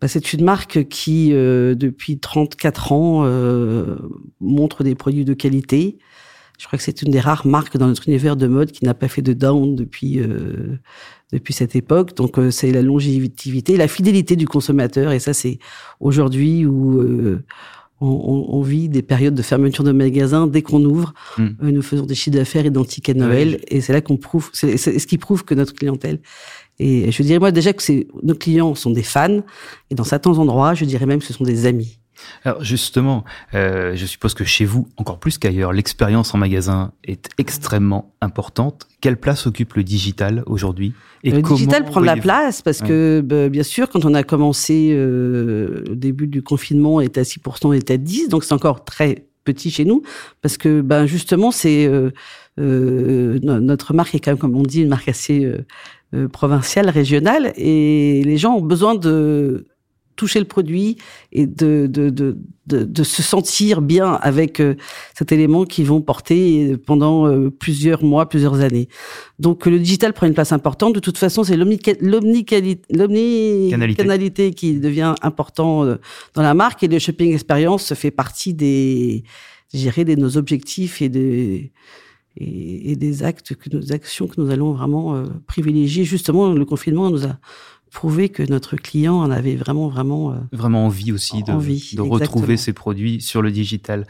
Bah, 0.01 0.07
c'est 0.07 0.33
une 0.33 0.43
marque 0.43 0.87
qui, 0.89 1.29
euh, 1.31 1.75
depuis 1.75 2.19
34 2.19 2.91
ans, 2.91 3.21
euh, 3.25 3.97
montre 4.39 4.83
des 4.83 4.95
produits 4.95 5.25
de 5.25 5.33
qualité. 5.33 5.99
Je 6.59 6.67
crois 6.67 6.77
que 6.77 6.83
c'est 6.83 7.01
une 7.01 7.11
des 7.11 7.19
rares 7.19 7.47
marques 7.47 7.77
dans 7.77 7.87
notre 7.87 8.07
univers 8.07 8.35
de 8.35 8.47
mode 8.47 8.71
qui 8.71 8.83
n'a 8.85 8.93
pas 8.93 9.07
fait 9.07 9.21
de 9.23 9.33
down 9.33 9.75
depuis 9.75 10.19
euh, 10.19 10.77
depuis 11.31 11.53
cette 11.53 11.75
époque. 11.75 12.15
Donc 12.15 12.37
euh, 12.37 12.51
c'est 12.51 12.71
la 12.71 12.81
longévité, 12.81 13.77
la 13.77 13.87
fidélité 13.87 14.35
du 14.35 14.47
consommateur. 14.47 15.11
Et 15.11 15.19
ça, 15.19 15.33
c'est 15.33 15.57
aujourd'hui 15.99 16.65
où 16.67 16.99
euh, 16.99 17.43
on, 17.99 18.47
on- 18.49 18.61
vit 18.61 18.89
des 18.89 19.01
périodes 19.03 19.33
de 19.35 19.41
fermeture 19.41 19.83
de 19.83 19.91
magasins. 19.91 20.45
Dès 20.47 20.61
qu'on 20.61 20.83
ouvre, 20.83 21.13
Mm. 21.37 21.43
euh, 21.63 21.71
nous 21.71 21.81
faisons 21.81 22.05
des 22.05 22.15
chiffres 22.15 22.35
d'affaires 22.37 22.65
identiques 22.65 23.09
à 23.09 23.13
Noël. 23.15 23.59
Et 23.69 23.81
c'est 23.81 23.93
là 23.93 24.01
qu'on 24.01 24.17
prouve, 24.17 24.49
c'est 24.53 24.77
ce 24.77 25.07
qui 25.07 25.17
prouve 25.17 25.43
que 25.45 25.55
notre 25.55 25.73
clientèle. 25.73 26.19
Et 26.81 27.11
je 27.11 27.21
dirais 27.23 27.37
moi 27.39 27.51
déjà 27.51 27.73
que 27.73 28.07
nos 28.23 28.33
clients 28.33 28.73
sont 28.75 28.89
des 28.89 29.03
fans. 29.03 29.41
Et 29.91 29.95
dans 29.95 30.03
certains 30.03 30.31
endroits, 30.31 30.73
je 30.73 30.85
dirais 30.85 31.05
même 31.05 31.19
que 31.19 31.25
ce 31.25 31.33
sont 31.33 31.43
des 31.43 31.67
amis. 31.67 31.99
Alors 32.43 32.63
justement, 32.63 33.23
euh, 33.53 33.95
je 33.95 34.05
suppose 34.05 34.33
que 34.33 34.43
chez 34.43 34.65
vous, 34.65 34.87
encore 34.97 35.19
plus 35.19 35.37
qu'ailleurs, 35.37 35.73
l'expérience 35.73 36.33
en 36.35 36.37
magasin 36.37 36.91
est 37.03 37.29
extrêmement 37.37 38.13
importante. 38.21 38.87
Quelle 38.99 39.17
place 39.17 39.47
occupe 39.47 39.73
le 39.73 39.83
digital 39.83 40.43
aujourd'hui 40.45 40.93
Et 41.23 41.31
le 41.31 41.41
digital 41.41 41.83
prend 41.85 42.01
de 42.01 42.05
la 42.05 42.17
place 42.17 42.61
parce 42.61 42.81
Ouais. 42.81 42.87
que, 42.87 43.21
bah, 43.23 43.49
bien 43.49 43.63
sûr, 43.63 43.89
quand 43.89 44.05
on 44.05 44.13
a 44.13 44.23
commencé 44.23 44.91
euh, 44.93 45.83
au 45.91 45.95
début 45.95 46.27
du 46.27 46.41
confinement, 46.43 46.95
on 46.95 46.99
était 47.01 47.21
à 47.21 47.23
6%, 47.23 47.67
on 47.67 47.73
était 47.73 47.93
à 47.93 47.97
10%, 47.97 48.29
donc 48.29 48.43
c'est 48.43 48.53
encore 48.53 48.83
très 48.85 49.25
petit 49.43 49.71
chez 49.71 49.85
nous 49.85 50.01
parce 50.41 50.57
que, 50.57 50.81
ben 50.81 51.05
justement, 51.05 51.51
c'est 51.51 51.85
euh, 51.87 52.11
euh, 52.59 53.39
no- 53.43 53.59
notre 53.59 53.93
marque 53.93 54.15
est 54.15 54.19
quand 54.19 54.31
même, 54.31 54.37
comme 54.37 54.55
on 54.55 54.63
dit, 54.63 54.81
une 54.81 54.89
marque 54.89 55.09
assez 55.09 55.45
euh, 56.13 56.27
provinciale, 56.27 56.89
régionale, 56.89 57.53
et 57.55 58.21
les 58.25 58.37
gens 58.37 58.55
ont 58.55 58.61
besoin 58.61 58.95
de 58.95 59.67
toucher 60.15 60.39
le 60.39 60.45
produit 60.45 60.97
et 61.31 61.47
de, 61.47 61.87
de, 61.87 62.09
de, 62.09 62.37
de, 62.67 62.83
de 62.83 63.03
se 63.03 63.21
sentir 63.21 63.81
bien 63.81 64.13
avec 64.21 64.59
euh, 64.59 64.75
cet 65.17 65.31
élément 65.31 65.63
qu'ils 65.65 65.85
vont 65.85 66.01
porter 66.01 66.77
pendant 66.77 67.27
euh, 67.27 67.49
plusieurs 67.49 68.03
mois, 68.03 68.29
plusieurs 68.29 68.61
années. 68.61 68.87
Donc 69.39 69.65
le 69.65 69.79
digital 69.79 70.13
prend 70.13 70.27
une 70.27 70.33
place 70.33 70.51
importante. 70.51 70.93
De 70.95 70.99
toute 70.99 71.17
façon, 71.17 71.43
c'est 71.43 71.57
l'omnicanalité 71.57 74.51
qui 74.51 74.79
devient 74.79 75.15
important 75.21 75.85
euh, 75.85 75.95
dans 76.33 76.41
la 76.41 76.53
marque 76.53 76.83
et 76.83 76.87
le 76.87 76.99
shopping 76.99 77.33
experience 77.33 77.93
fait 77.93 78.11
partie 78.11 78.53
des, 78.53 79.23
dirais, 79.73 80.05
de 80.05 80.15
nos 80.15 80.37
objectifs 80.37 81.01
et 81.01 81.09
des 81.09 81.71
et, 82.37 82.91
et 82.91 82.95
des 82.95 83.23
actes 83.23 83.55
que 83.55 83.75
nos 83.75 83.91
actions 83.91 84.27
que 84.27 84.39
nous 84.39 84.51
allons 84.51 84.71
vraiment 84.71 85.15
euh, 85.15 85.25
privilégier. 85.47 86.05
Justement, 86.05 86.53
le 86.53 86.65
confinement 86.65 87.09
nous 87.09 87.25
a 87.25 87.39
prouvé 87.91 88.29
que 88.29 88.43
notre 88.43 88.75
client 88.77 89.15
en 89.15 89.31
avait 89.31 89.55
vraiment 89.55 89.89
vraiment 89.89 90.31
euh, 90.31 90.35
Vraiment 90.51 90.85
envie 90.85 91.11
aussi 91.11 91.43
de, 91.43 91.51
Envie, 91.51 91.91
de 91.93 92.01
retrouver 92.01 92.57
ses 92.57 92.73
produits 92.73 93.21
sur 93.21 93.41
le 93.41 93.51
digital. 93.51 94.07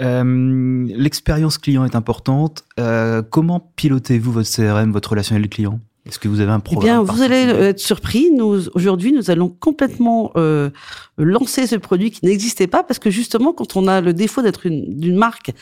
Euh, 0.00 0.86
L'expérience 0.88 1.58
client 1.58 1.84
est 1.84 1.96
importante. 1.96 2.64
Euh, 2.78 3.22
comment 3.22 3.72
pilotez-vous 3.76 4.32
votre 4.32 4.50
CRM, 4.50 4.92
votre 4.92 5.10
relationnel 5.10 5.48
client? 5.48 5.80
Est-ce 6.06 6.18
que 6.18 6.28
vous 6.28 6.40
avez 6.40 6.52
un 6.52 6.58
Eh 6.58 6.62
programme 6.62 6.84
bien, 6.84 7.02
vous 7.02 7.22
allez 7.22 7.36
être 7.36 7.80
surpris. 7.80 8.30
Nous, 8.30 8.68
aujourd'hui, 8.74 9.12
nous 9.12 9.30
allons 9.30 9.48
complètement 9.48 10.32
euh, 10.36 10.70
lancer 11.16 11.66
ce 11.66 11.76
produit 11.76 12.10
qui 12.10 12.26
n'existait 12.26 12.66
pas 12.66 12.82
parce 12.82 12.98
que 12.98 13.10
justement, 13.10 13.52
quand 13.54 13.76
on 13.76 13.88
a 13.88 14.02
le 14.02 14.12
défaut 14.12 14.42
d'être 14.42 14.66
une, 14.66 14.98
d'une 14.98 15.16
marque 15.16 15.52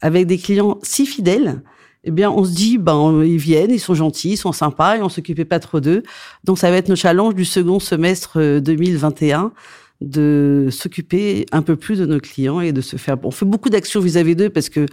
avec 0.00 0.26
des 0.26 0.38
clients 0.38 0.78
si 0.84 1.04
fidèles, 1.04 1.62
eh 2.08 2.10
bien, 2.10 2.30
on 2.30 2.42
se 2.42 2.52
dit, 2.52 2.78
ben, 2.78 3.22
ils 3.22 3.36
viennent, 3.36 3.70
ils 3.70 3.78
sont 3.78 3.92
gentils, 3.92 4.30
ils 4.30 4.36
sont 4.38 4.52
sympas 4.52 4.96
et 4.96 5.02
on 5.02 5.10
s'occupait 5.10 5.44
pas 5.44 5.60
trop 5.60 5.78
d'eux. 5.78 6.02
Donc, 6.42 6.58
ça 6.58 6.70
va 6.70 6.78
être 6.78 6.88
nos 6.88 6.96
challenges 6.96 7.34
du 7.34 7.44
second 7.44 7.80
semestre 7.80 8.40
euh, 8.40 8.60
2021 8.60 9.52
de 10.00 10.68
s'occuper 10.70 11.44
un 11.52 11.60
peu 11.60 11.76
plus 11.76 11.98
de 11.98 12.06
nos 12.06 12.18
clients 12.18 12.60
et 12.60 12.72
de 12.72 12.80
se 12.80 12.96
faire. 12.96 13.18
On 13.24 13.30
fait 13.30 13.44
beaucoup 13.44 13.68
d'actions 13.68 14.00
vis-à-vis 14.00 14.36
d'eux 14.36 14.48
parce 14.48 14.70
que 14.70 14.86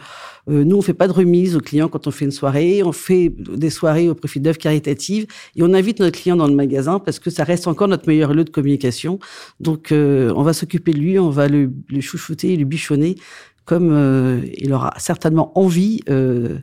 euh, 0.50 0.66
nous, 0.66 0.76
on 0.76 0.82
fait 0.82 0.94
pas 0.94 1.08
de 1.08 1.14
remise 1.14 1.56
aux 1.56 1.62
clients 1.62 1.88
quand 1.88 2.06
on 2.06 2.12
fait 2.12 2.26
une 2.26 2.32
soirée. 2.32 2.84
On 2.84 2.92
fait 2.92 3.32
des 3.38 3.70
soirées 3.70 4.10
au 4.10 4.16
profit 4.16 4.42
d'œuvres 4.42 4.58
caritatives 4.58 5.26
et 5.56 5.64
on 5.64 5.74
invite 5.74 6.02
notre 6.02 6.20
client 6.20 6.36
dans 6.36 6.48
le 6.48 6.56
magasin 6.56 7.00
parce 7.00 7.20
que 7.20 7.30
ça 7.30 7.46
reste 7.46 7.68
encore 7.68 7.88
notre 7.88 8.10
meilleur 8.10 8.34
lieu 8.34 8.44
de 8.44 8.50
communication. 8.50 9.20
Donc, 9.62 9.94
euh, 9.94 10.34
on 10.36 10.44
va 10.44 10.52
s'occuper 10.52 10.92
de 10.92 11.00
lui, 11.00 11.18
on 11.18 11.30
va 11.30 11.48
le, 11.48 11.72
le 11.88 12.02
chouchouter 12.02 12.58
le 12.58 12.66
bichonner 12.66 13.16
comme 13.66 13.92
euh, 13.92 14.42
il 14.58 14.72
aura 14.74 14.94
certainement 14.98 15.52
envie 15.60 16.02
euh, 16.10 16.14
euh, 16.16 16.60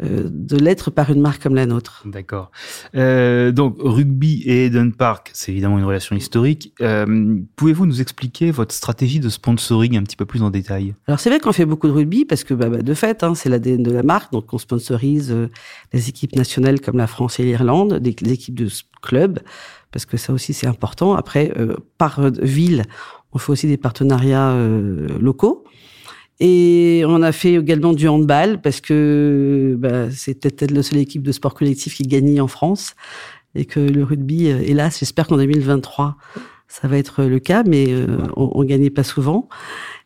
de 0.00 0.56
l'être 0.56 0.90
par 0.90 1.10
une 1.10 1.20
marque 1.20 1.42
comme 1.42 1.54
la 1.54 1.66
nôtre. 1.66 2.02
D'accord. 2.04 2.50
Euh, 2.94 3.52
donc, 3.52 3.76
rugby 3.78 4.42
et 4.44 4.66
Eden 4.66 4.92
Park, 4.92 5.30
c'est 5.34 5.52
évidemment 5.52 5.78
une 5.78 5.84
relation 5.84 6.14
historique. 6.14 6.72
Euh, 6.80 7.38
Pouvez-vous 7.56 7.86
nous 7.86 8.00
expliquer 8.00 8.50
votre 8.50 8.74
stratégie 8.74 9.20
de 9.20 9.28
sponsoring 9.28 9.96
un 9.96 10.02
petit 10.02 10.16
peu 10.16 10.24
plus 10.24 10.42
en 10.42 10.50
détail? 10.50 10.94
Alors 11.06 11.18
c'est 11.20 11.30
vrai 11.30 11.40
qu'on 11.40 11.52
fait 11.52 11.66
beaucoup 11.66 11.88
de 11.88 11.92
rugby 11.92 12.24
parce 12.24 12.44
que 12.44 12.54
bah, 12.54 12.68
bah, 12.68 12.82
de 12.82 12.94
fait, 12.94 13.22
hein, 13.22 13.34
c'est 13.34 13.48
l'ADN 13.48 13.82
de 13.82 13.90
la 13.90 14.02
marque, 14.02 14.32
donc 14.32 14.52
on 14.52 14.58
sponsorise 14.58 15.32
euh, 15.32 15.48
les 15.92 16.08
équipes 16.08 16.36
nationales 16.36 16.80
comme 16.80 16.96
la 16.96 17.06
France 17.06 17.40
et 17.40 17.44
l'Irlande, 17.44 17.94
des, 17.94 18.14
équipes 18.32 18.58
de 18.58 18.68
clubs, 19.02 19.40
parce 19.92 20.06
que 20.06 20.16
ça 20.16 20.32
aussi 20.32 20.52
c'est 20.52 20.66
important. 20.66 21.14
Après, 21.14 21.52
euh, 21.56 21.76
par 21.96 22.20
euh, 22.20 22.30
ville, 22.40 22.84
on 23.32 23.38
fait 23.38 23.52
aussi 23.52 23.66
des 23.66 23.76
partenariats 23.76 24.50
euh, 24.50 25.06
locaux. 25.20 25.64
Et 26.40 27.02
on 27.06 27.22
a 27.22 27.32
fait 27.32 27.54
également 27.54 27.92
du 27.92 28.06
handball 28.06 28.60
parce 28.60 28.80
que 28.80 29.76
bah, 29.78 30.10
c'était 30.10 30.50
peut-être 30.50 30.70
la 30.70 30.82
seule 30.82 31.00
équipe 31.00 31.22
de 31.22 31.32
sport 31.32 31.54
collectif 31.54 31.96
qui 31.96 32.04
gagnait 32.04 32.40
en 32.40 32.48
France 32.48 32.94
et 33.54 33.64
que 33.64 33.80
le 33.80 34.04
rugby, 34.04 34.50
euh, 34.50 34.60
hélas, 34.62 34.98
j'espère 35.00 35.26
qu'en 35.26 35.36
2023 35.36 36.16
ça 36.68 36.86
va 36.86 36.98
être 36.98 37.24
le 37.24 37.38
cas, 37.38 37.62
mais 37.66 37.86
euh, 37.88 38.18
on, 38.36 38.62
gagnait 38.62 38.90
pas 38.90 39.02
souvent. 39.02 39.48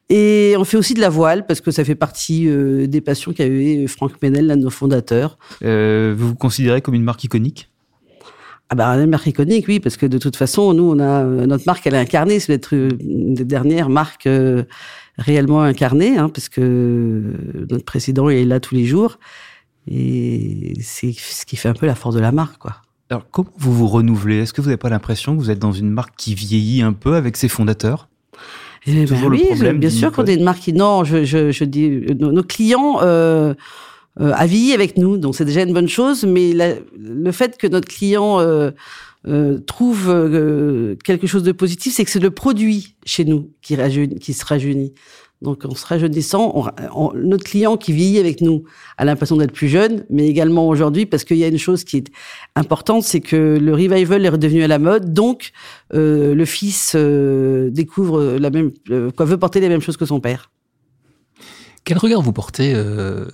Et 0.09 0.55
on 0.59 0.65
fait 0.65 0.77
aussi 0.77 0.95
de 0.95 1.01
la 1.01 1.09
voile 1.09 1.45
parce 1.45 1.61
que 1.61 1.71
ça 1.71 1.85
fait 1.85 1.95
partie 1.97 2.49
euh, 2.49 2.87
des 2.87 3.01
passions 3.01 3.33
qu'avait 3.33 3.87
Franck 3.89 4.23
Menel, 4.23 4.47
l'un 4.47 4.57
de 4.57 4.63
nos 4.63 4.71
fondateurs. 4.71 5.39
euh, 5.65 6.15
Vous 6.17 6.29
vous 6.29 6.35
considérez 6.35 6.81
comme 6.81 6.95
une 6.95 7.03
marque 7.03 7.25
iconique? 7.25 7.72
Ah 8.73 8.75
bah, 8.75 8.89
une 8.93 9.11
marque 9.11 9.27
iconique, 9.27 9.69
oui, 9.69 9.81
parce 9.81 9.99
que 9.99 10.07
de 10.07 10.17
toute 10.17 10.35
façon, 10.35 10.73
nous, 10.73 10.85
on 10.85 10.99
a 10.99 11.25
euh, 11.25 11.45
notre 11.45 11.65
marque, 11.67 11.87
elle 11.87 11.93
est 11.93 11.99
incarnée, 11.99 12.41
c'est 12.41 12.55
d'être 12.55 12.73
une 12.73 13.35
des 13.35 13.45
dernières 13.45 13.91
marques 13.91 14.27
euh, 14.27 14.63
réellement 15.19 15.61
incarnées, 15.61 16.17
hein, 16.17 16.31
parce 16.31 16.49
que 16.49 16.63
euh, 16.63 17.67
notre 17.69 17.85
président 17.85 18.31
il 18.31 18.39
est 18.39 18.45
là 18.47 18.61
tous 18.61 18.75
les 18.75 18.87
jours, 18.87 19.19
et 19.87 20.73
c'est 20.81 21.13
ce 21.13 21.45
qui 21.45 21.57
fait 21.57 21.69
un 21.69 21.75
peu 21.75 21.85
la 21.85 21.95
force 21.95 22.15
de 22.15 22.21
la 22.21 22.33
marque, 22.33 22.57
quoi. 22.57 22.77
Alors, 23.11 23.27
comment 23.31 23.51
vous 23.59 23.75
vous 23.75 23.89
renouvelez? 23.89 24.39
Est-ce 24.39 24.55
que 24.55 24.63
vous 24.63 24.69
n'avez 24.69 24.79
pas 24.79 24.89
l'impression 24.89 25.37
que 25.37 25.43
vous 25.43 25.51
êtes 25.51 25.59
dans 25.59 25.73
une 25.73 25.91
marque 25.91 26.15
qui 26.17 26.35
vieillit 26.35 26.81
un 26.81 26.95
peu 26.95 27.17
avec 27.17 27.37
ses 27.37 27.49
fondateurs? 27.49 28.09
Eh 28.87 29.05
ben 29.05 29.23
oui, 29.27 29.45
bien 29.75 29.91
sûr 29.91 30.13
qu'on 30.13 30.25
est 30.25 30.37
une 30.37 30.45
marque 30.45 30.61
qui... 30.61 30.73
Non, 30.73 31.05
je, 31.05 31.25
je, 31.25 31.53
je 31.53 31.65
dis, 31.65 31.91
nos, 32.19 32.43
clients 32.43 33.01
euh, 33.03 33.53
euh, 34.21 34.33
avec 34.33 34.97
nous, 34.99 35.17
donc 35.17 35.35
c'est 35.35 35.45
déjà 35.45 35.63
une 35.63 35.73
bonne 35.73 35.89
chose, 35.89 36.25
mais 36.25 36.53
le 36.99 37.33
fait 37.33 37.57
que 37.57 37.67
notre 37.67 37.89
client 37.89 38.41
euh, 38.41 38.71
euh, 39.29 39.59
trouve 39.59 40.11
euh, 40.11 40.97
quelque 41.05 41.27
chose 41.27 41.45
de 41.45 41.53
positif, 41.53 41.95
c'est 41.95 42.05
que 42.05 42.11
c'est 42.11 42.21
le 42.21 42.33
produit 42.33 42.97
chez 43.05 43.25
nous 43.25 43.51
qui, 43.63 43.77
qui 44.21 44.33
se 44.33 44.45
rajeunit. 44.45 44.95
Donc, 45.43 45.65
en 45.65 45.75
se 45.75 45.85
rajeunissant, 45.85 46.71
on, 46.95 47.13
notre 47.15 47.43
client 47.43 47.77
qui 47.77 47.93
vieillit 47.93 48.21
avec 48.21 48.41
nous 48.41 48.63
a 48.97 49.05
l'impression 49.05 49.37
d'être 49.37 49.53
plus 49.53 49.67
jeune, 49.67 50.05
mais 50.09 50.29
également 50.29 50.69
aujourd'hui, 50.69 51.05
parce 51.05 51.25
qu'il 51.25 51.37
y 51.37 51.45
a 51.45 51.49
une 51.49 51.59
chose 51.59 51.83
qui 51.83 51.97
est 51.97 52.13
importante, 52.55 53.03
c'est 53.03 53.21
que 53.21 53.59
le 53.61 53.73
revival 53.75 54.25
est 54.25 54.29
redevenu 54.29 54.63
à 54.63 54.69
la 54.69 54.79
mode. 54.79 55.13
Donc, 55.13 55.51
euh, 55.95 56.37
le 56.37 56.45
fils 56.45 56.93
euh, 56.95 57.71
découvre 57.71 58.39
la 58.39 58.51
même, 58.51 58.71
quoi, 59.17 59.27
veut 59.27 59.37
porter 59.37 59.59
les 59.59 59.69
mêmes 59.69 59.81
choses 59.81 59.97
que 59.97 60.07
son 60.07 60.21
père. 60.21 60.52
Quel 61.85 61.99
regard 61.99 62.23
vous 62.23 62.33
portez, 62.33 62.75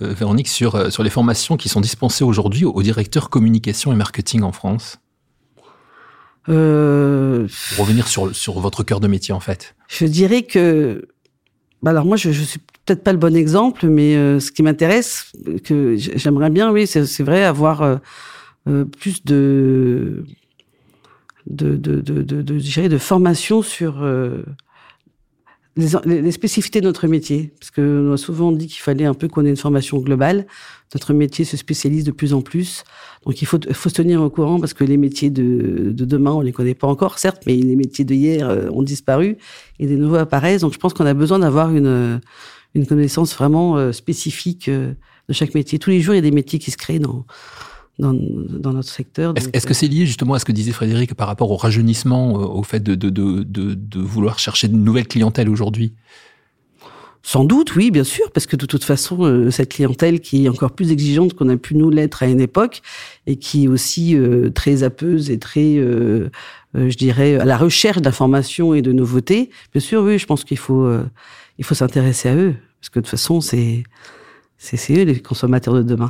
Véronique, 0.01 0.47
sur, 0.47 0.91
sur 0.91 1.03
les 1.03 1.09
formations 1.09 1.55
qui 1.55 1.69
sont 1.69 1.81
dispensées 1.81 2.23
aujourd'hui 2.23 2.65
aux 2.65 2.81
directeurs 2.81 3.29
communication 3.29 3.93
et 3.93 3.95
marketing 3.95 4.41
en 4.41 4.51
France? 4.51 4.99
Euh, 6.49 7.47
Revenir 7.77 8.07
sur, 8.07 8.35
sur 8.35 8.59
votre 8.59 8.83
cœur 8.83 8.99
de 8.99 9.07
métier, 9.07 9.33
en 9.33 9.39
fait. 9.39 9.75
Je 9.87 10.05
dirais 10.05 10.43
que 10.43 11.07
bah 11.81 11.91
alors 11.91 12.05
moi, 12.05 12.17
je, 12.17 12.31
je 12.31 12.43
suis 12.43 12.59
peut-être 12.85 13.03
pas 13.03 13.13
le 13.13 13.17
bon 13.19 13.35
exemple, 13.35 13.87
mais 13.87 14.15
euh, 14.15 14.39
ce 14.39 14.51
qui 14.51 14.63
m'intéresse, 14.63 15.31
que 15.63 15.95
j'aimerais 15.95 16.49
bien, 16.49 16.71
oui, 16.71 16.87
c'est 16.87 17.23
vrai, 17.23 17.45
avoir 17.45 17.81
euh, 17.81 17.97
euh, 18.67 18.85
plus 18.85 19.23
de 19.23 20.25
de 21.47 21.77
de 21.77 22.01
de 22.01 22.21
de, 22.21 22.41
de, 22.41 22.87
de 22.87 22.97
formation 22.97 23.61
sur 23.61 24.05
les, 26.05 26.31
spécificités 26.31 26.81
de 26.81 26.85
notre 26.85 27.07
métier, 27.07 27.53
parce 27.59 27.71
que 27.71 28.07
on 28.09 28.13
a 28.13 28.17
souvent 28.17 28.51
dit 28.51 28.67
qu'il 28.67 28.81
fallait 28.81 29.05
un 29.05 29.13
peu 29.13 29.27
qu'on 29.27 29.45
ait 29.45 29.49
une 29.49 29.57
formation 29.57 29.97
globale. 29.99 30.45
Notre 30.93 31.13
métier 31.13 31.45
se 31.45 31.55
spécialise 31.57 32.03
de 32.03 32.11
plus 32.11 32.33
en 32.33 32.41
plus, 32.41 32.83
donc 33.25 33.41
il 33.41 33.45
faut, 33.45 33.59
faut 33.73 33.89
se 33.89 33.93
tenir 33.93 34.21
au 34.21 34.29
courant 34.29 34.59
parce 34.59 34.73
que 34.73 34.83
les 34.83 34.97
métiers 34.97 35.29
de, 35.29 35.91
de 35.91 36.05
demain, 36.05 36.31
on 36.31 36.41
les 36.41 36.51
connaît 36.51 36.73
pas 36.73 36.87
encore, 36.87 37.19
certes, 37.19 37.43
mais 37.45 37.55
les 37.55 37.75
métiers 37.75 38.05
de 38.05 38.13
hier 38.13 38.49
euh, 38.49 38.69
ont 38.71 38.81
disparu 38.81 39.37
et 39.79 39.85
des 39.85 39.97
nouveaux 39.97 40.15
apparaissent. 40.15 40.61
Donc 40.61 40.73
je 40.73 40.79
pense 40.79 40.93
qu'on 40.93 41.05
a 41.05 41.13
besoin 41.13 41.39
d'avoir 41.39 41.75
une, 41.75 42.19
une 42.75 42.85
connaissance 42.85 43.35
vraiment 43.35 43.77
euh, 43.77 43.91
spécifique 43.91 44.67
euh, 44.67 44.93
de 45.27 45.33
chaque 45.33 45.53
métier. 45.53 45.79
Tous 45.79 45.89
les 45.89 46.01
jours, 46.01 46.13
il 46.13 46.17
y 46.17 46.19
a 46.19 46.23
des 46.23 46.31
métiers 46.31 46.59
qui 46.59 46.71
se 46.71 46.77
créent 46.77 46.99
dans 46.99 47.25
dans, 47.99 48.13
dans, 48.13 48.73
notre 48.73 48.89
secteur. 48.89 49.33
Est-ce 49.53 49.67
que 49.67 49.73
c'est 49.73 49.87
lié 49.87 50.05
justement 50.05 50.33
à 50.33 50.39
ce 50.39 50.45
que 50.45 50.51
disait 50.51 50.71
Frédéric 50.71 51.13
par 51.13 51.27
rapport 51.27 51.51
au 51.51 51.57
rajeunissement, 51.57 52.33
au 52.33 52.63
fait 52.63 52.81
de, 52.81 52.95
de, 52.95 53.09
de, 53.09 53.43
de 53.43 53.99
vouloir 53.99 54.39
chercher 54.39 54.67
de 54.67 54.75
nouvelles 54.75 55.07
clientèles 55.07 55.49
aujourd'hui? 55.49 55.93
Sans 57.21 57.43
doute, 57.43 57.75
oui, 57.75 57.91
bien 57.91 58.05
sûr, 58.05 58.31
parce 58.31 58.45
que 58.45 58.55
de 58.55 58.65
toute 58.65 58.83
façon, 58.83 59.23
euh, 59.23 59.51
cette 59.51 59.73
clientèle 59.73 60.21
qui 60.21 60.45
est 60.45 60.49
encore 60.49 60.71
plus 60.71 60.91
exigeante 60.91 61.33
qu'on 61.33 61.49
a 61.49 61.57
pu 61.57 61.75
nous 61.75 61.89
l'être 61.89 62.23
à 62.23 62.27
une 62.27 62.39
époque, 62.39 62.81
et 63.27 63.35
qui 63.35 63.65
est 63.65 63.67
aussi 63.67 64.15
euh, 64.15 64.49
très 64.49 64.83
appeuse 64.83 65.29
et 65.29 65.37
très, 65.37 65.75
euh, 65.75 66.29
je 66.73 66.95
dirais, 66.95 67.35
à 67.35 67.45
la 67.45 67.57
recherche 67.57 67.97
d'informations 68.01 68.73
et 68.73 68.81
de 68.81 68.93
nouveautés, 68.93 69.49
bien 69.73 69.81
sûr, 69.81 70.01
oui, 70.01 70.17
je 70.17 70.25
pense 70.25 70.45
qu'il 70.45 70.57
faut, 70.57 70.89
il 71.57 71.65
faut 71.65 71.75
s'intéresser 71.75 72.29
à 72.29 72.35
eux, 72.35 72.55
parce 72.79 72.89
que 72.89 72.99
de 72.99 73.03
toute 73.03 73.11
façon, 73.11 73.41
c'est, 73.41 73.83
c'est, 74.57 74.93
eux 74.93 75.03
les 75.03 75.19
consommateurs 75.19 75.73
de 75.73 75.83
demain. 75.83 76.09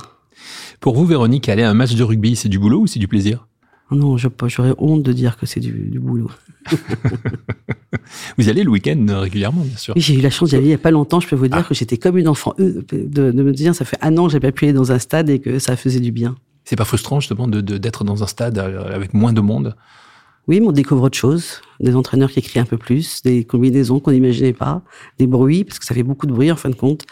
Pour 0.79 0.95
vous, 0.95 1.05
Véronique, 1.05 1.49
aller 1.49 1.63
à 1.63 1.69
un 1.69 1.73
match 1.73 1.95
de 1.95 2.03
rugby, 2.03 2.35
c'est 2.35 2.49
du 2.49 2.59
boulot 2.59 2.81
ou 2.81 2.87
c'est 2.87 2.99
du 2.99 3.07
plaisir? 3.07 3.47
Non, 3.91 4.17
j'aurais 4.17 4.75
honte 4.77 5.01
de 5.01 5.13
dire 5.13 5.37
que 5.37 5.47
c'est 5.47 5.59
du, 5.59 5.71
du 5.71 5.99
boulot. 5.99 6.29
Vous 8.37 8.49
allez 8.49 8.63
le 8.63 8.69
week-end 8.69 9.03
euh, 9.09 9.19
régulièrement, 9.19 9.61
bien 9.61 9.77
sûr. 9.77 9.93
J'ai 9.97 10.15
eu 10.15 10.21
la 10.21 10.29
chance 10.29 10.49
d'y 10.49 10.55
aller 10.55 10.65
il 10.65 10.69
n'y 10.69 10.75
a 10.75 10.79
pas 10.79 10.91
longtemps. 10.91 11.19
Je 11.19 11.27
peux 11.27 11.35
vous 11.35 11.47
dire 11.47 11.57
ah. 11.59 11.63
que 11.63 11.73
j'étais 11.73 11.97
comme 11.97 12.17
une 12.17 12.27
enfant, 12.27 12.53
euh, 12.59 12.83
de, 12.91 13.31
me 13.31 13.51
dire, 13.51 13.73
ça 13.73 13.85
fait 13.85 13.97
un 14.01 14.15
an 14.17 14.27
que 14.27 14.33
j'ai 14.33 14.39
pas 14.39 14.51
pu 14.51 14.65
aller 14.65 14.73
dans 14.73 14.91
un 14.91 14.99
stade 14.99 15.29
et 15.29 15.39
que 15.39 15.57
ça 15.57 15.75
faisait 15.75 15.99
du 15.99 16.11
bien. 16.11 16.35
C'est 16.65 16.75
pas 16.75 16.85
frustrant, 16.85 17.19
justement, 17.19 17.47
d'être 17.47 18.03
de, 18.03 18.07
dans 18.07 18.23
un 18.23 18.27
stade 18.27 18.59
euh, 18.59 18.93
avec 18.93 19.13
moins 19.15 19.33
de 19.33 19.41
monde? 19.41 19.75
Oui, 20.47 20.59
mais 20.59 20.67
on 20.67 20.71
découvre 20.71 21.03
autre 21.03 21.17
chose. 21.17 21.61
Des 21.79 21.95
entraîneurs 21.95 22.31
qui 22.31 22.39
écrivent 22.39 22.61
un 22.61 22.65
peu 22.65 22.77
plus, 22.77 23.23
des 23.23 23.43
combinaisons 23.43 23.99
qu'on 23.99 24.11
n'imaginait 24.11 24.53
pas, 24.53 24.83
des 25.17 25.27
bruits, 25.27 25.63
parce 25.63 25.79
que 25.79 25.85
ça 25.85 25.95
fait 25.95 26.03
beaucoup 26.03 26.27
de 26.27 26.33
bruit 26.33 26.51
en 26.51 26.55
fin 26.55 26.69
de 26.69 26.75
compte, 26.75 27.05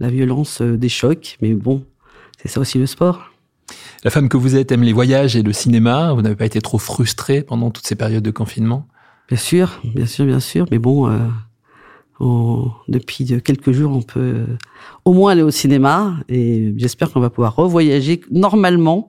la 0.00 0.08
violence 0.08 0.62
des 0.62 0.88
chocs. 0.88 1.36
Mais 1.42 1.54
bon, 1.54 1.84
c'est 2.42 2.48
ça 2.48 2.60
aussi 2.60 2.78
le 2.78 2.86
sport. 2.86 3.30
La 4.04 4.10
femme 4.10 4.28
que 4.28 4.36
vous 4.36 4.56
êtes 4.56 4.72
aime 4.72 4.82
les 4.82 4.92
voyages 4.92 5.36
et 5.36 5.42
le 5.42 5.52
cinéma. 5.52 6.12
Vous 6.12 6.22
n'avez 6.22 6.34
pas 6.34 6.46
été 6.46 6.60
trop 6.60 6.78
frustrée 6.78 7.42
pendant 7.42 7.70
toutes 7.70 7.86
ces 7.86 7.94
périodes 7.94 8.24
de 8.24 8.32
confinement? 8.32 8.88
Bien 9.28 9.38
sûr, 9.38 9.80
bien 9.84 10.06
sûr, 10.06 10.26
bien 10.26 10.40
sûr. 10.40 10.66
Mais 10.72 10.78
bon, 10.78 11.08
euh, 11.08 11.18
depuis 12.88 13.26
quelques 13.42 13.70
jours, 13.70 13.92
on 13.92 14.02
peut 14.02 14.20
euh, 14.20 14.46
au 15.04 15.12
moins 15.12 15.32
aller 15.32 15.42
au 15.42 15.52
cinéma 15.52 16.16
et 16.28 16.74
j'espère 16.76 17.12
qu'on 17.12 17.20
va 17.20 17.30
pouvoir 17.30 17.54
revoyager 17.54 18.20
normalement 18.32 19.06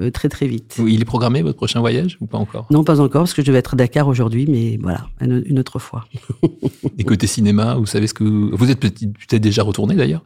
euh, 0.00 0.10
très 0.10 0.28
très 0.28 0.46
vite. 0.46 0.80
Il 0.86 1.00
est 1.00 1.06
programmé 1.06 1.40
votre 1.40 1.56
prochain 1.56 1.80
voyage 1.80 2.18
ou 2.20 2.26
pas 2.26 2.38
encore? 2.38 2.66
Non, 2.70 2.84
pas 2.84 3.00
encore, 3.00 3.22
parce 3.22 3.32
que 3.34 3.42
je 3.42 3.46
devais 3.46 3.58
être 3.58 3.74
à 3.74 3.76
Dakar 3.76 4.08
aujourd'hui, 4.08 4.46
mais 4.46 4.78
voilà, 4.82 5.06
une, 5.20 5.58
autre 5.58 5.78
fois. 5.78 6.04
et 6.98 7.04
côté 7.04 7.26
cinéma, 7.26 7.76
vous 7.76 7.86
savez 7.86 8.06
ce 8.06 8.14
que 8.14 8.24
vous 8.24 8.70
êtes 8.70 8.80
peut-être 8.80 9.42
déjà 9.42 9.62
retourné 9.62 9.94
d'ailleurs? 9.94 10.24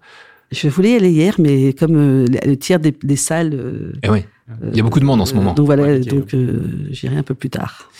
Je 0.51 0.69
voulais 0.69 0.93
y 0.93 0.95
aller 0.95 1.11
hier, 1.11 1.35
mais 1.39 1.73
comme 1.73 1.95
le 1.95 2.55
tiers 2.57 2.81
des, 2.81 3.17
salles. 3.17 3.93
eh 4.03 4.09
oui. 4.09 4.25
Il 4.71 4.77
y 4.77 4.81
a 4.81 4.83
beaucoup 4.83 5.01
de 5.01 5.05
monde 5.05 5.21
en 5.21 5.27
ce 5.27 5.35
moment. 5.35 5.53
Donc 5.53 5.67
voilà, 5.67 5.99
donc 6.01 6.35
j'irai 6.91 7.17
un 7.17 7.23
peu 7.23 7.35
plus 7.35 7.51
tard. 7.51 7.91